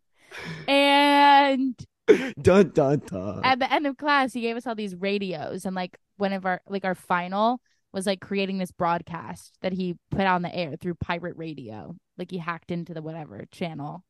[0.68, 1.76] And
[2.42, 3.42] dun dun dun.
[3.44, 6.46] at the end of class, he gave us all these radios, and like one of
[6.46, 7.62] our like our final
[7.94, 11.96] was like creating this broadcast that he put on the air through pirate radio.
[12.18, 14.04] Like he hacked into the whatever channel.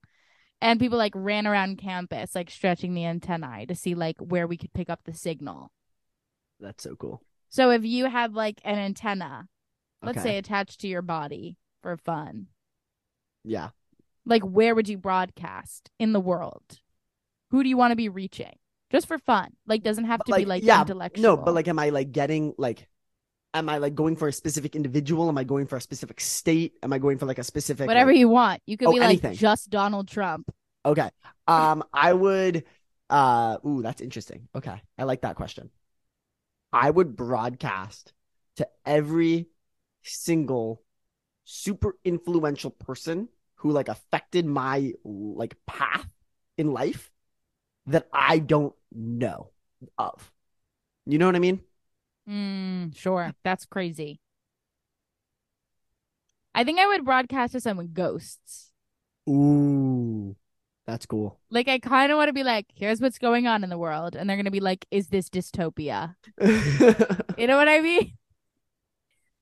[0.60, 4.58] And people like ran around campus, like stretching the antennae to see like where we
[4.58, 5.72] could pick up the signal.
[6.60, 7.22] That's so cool.
[7.50, 9.48] So if you had like an antenna,
[10.02, 10.30] let's Okay.
[10.30, 12.48] say attached to your body for fun,
[13.44, 13.70] Yeah.
[14.26, 16.80] like where would you broadcast in the world?
[17.52, 18.58] Who do you want to be reaching?
[18.92, 19.52] Just for fun.
[19.66, 21.24] Like doesn't have to be like yeah, intellectual.
[21.24, 22.88] No, but like, am I like getting like,
[23.54, 25.28] am I like going for a specific individual?
[25.28, 26.74] Am I going for a specific state?
[26.84, 28.62] Am I going for like a specific whatever like- you want.
[28.66, 29.34] You could Oh, be like anything.
[29.34, 30.50] just Donald Trump.
[30.86, 31.10] Okay.
[31.48, 32.64] Um, I would.
[33.10, 34.48] Uh, ooh, that's interesting.
[34.56, 35.70] Okay, I like that question.
[36.74, 38.14] I would broadcast
[38.58, 39.48] to every
[40.04, 40.82] single
[41.46, 46.08] super influential person who like affected my like path
[46.58, 47.12] in life
[47.88, 49.50] that I don't know
[49.98, 50.32] of.
[51.06, 51.62] You know what I mean?
[52.30, 53.34] Mm, sure.
[53.44, 54.20] That's crazy.
[56.54, 58.72] I think I would broadcast to some ghosts.
[59.30, 60.36] Ooh,
[60.86, 61.40] that's cool.
[61.50, 64.16] Like I kind of want to be like, here's what's going on in the world,
[64.16, 66.16] and they're gonna be like, is this dystopia?
[67.38, 68.14] You know what I mean?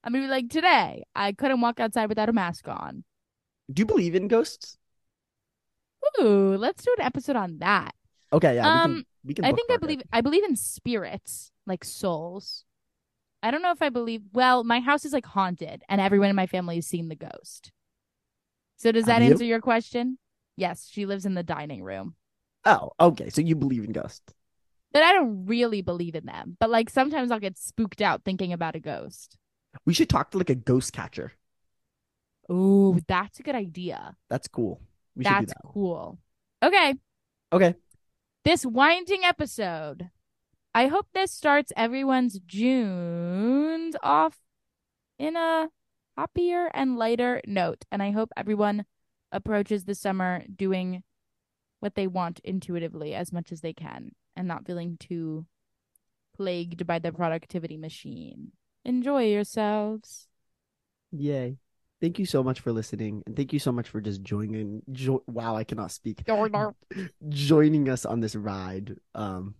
[0.03, 3.03] I'm gonna be like, today I couldn't walk outside without a mask on.
[3.71, 4.77] Do you believe in ghosts?
[6.19, 7.95] Ooh, let's do an episode on that.
[8.33, 9.05] Okay, yeah, we Um, can.
[9.23, 9.47] We can.
[9.47, 9.87] I think I bookmark it.
[9.87, 12.65] believe I believe in spirits, like souls.
[13.43, 14.23] I don't know if I believe.
[14.33, 17.71] Well, my house is like haunted, and everyone in my family has seen the ghost.
[18.77, 19.31] So does Have that you?
[19.31, 20.17] answer your question?
[20.57, 22.15] Yes, she lives in the dining room.
[22.65, 23.29] Oh, okay.
[23.29, 24.33] So you believe in ghosts?
[24.91, 26.57] But I don't really believe in them.
[26.59, 29.37] But like sometimes I'll get spooked out thinking about a ghost.
[29.85, 31.33] We should talk to like a ghost catcher.
[32.51, 34.15] Ooh, that's a good idea.
[34.29, 34.81] That's cool.
[35.15, 35.61] We should do That's that.
[35.73, 36.19] cool.
[36.63, 36.95] Okay,
[37.51, 37.75] Okay.
[38.45, 40.11] This winding episode.
[40.73, 44.37] I hope this starts everyone's Junes off
[45.17, 45.69] in a
[46.15, 47.85] happier and lighter note.
[47.91, 48.85] And I hope everyone
[49.31, 51.03] approaches the summer doing
[51.79, 55.47] what they want intuitively as much as they can and not feeling too
[56.35, 58.51] plagued by the productivity machine.
[58.83, 60.27] Enjoy yourselves.
[61.11, 61.57] Yay
[62.01, 65.23] thank you so much for listening and thank you so much for just joining jo-
[65.27, 66.23] wow i cannot speak.
[67.29, 69.55] Joining us on this ride um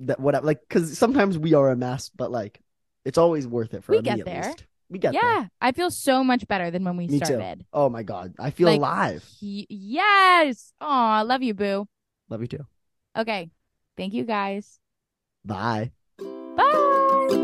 [0.00, 2.60] that what I, like because sometimes we are a mess but like
[3.04, 4.54] it's always worth it for we get there.
[4.90, 5.50] we get yeah there.
[5.60, 7.60] i feel so much better than when we me started.
[7.60, 7.66] Too.
[7.72, 9.24] oh my god i feel like, alive.
[9.38, 10.72] he- yes!
[10.80, 11.88] Oh i love you boo.
[12.28, 12.66] Love you too.
[13.16, 13.50] Okay
[13.96, 14.78] thank you guys.
[15.44, 15.92] Bye.
[16.56, 17.36] Bye!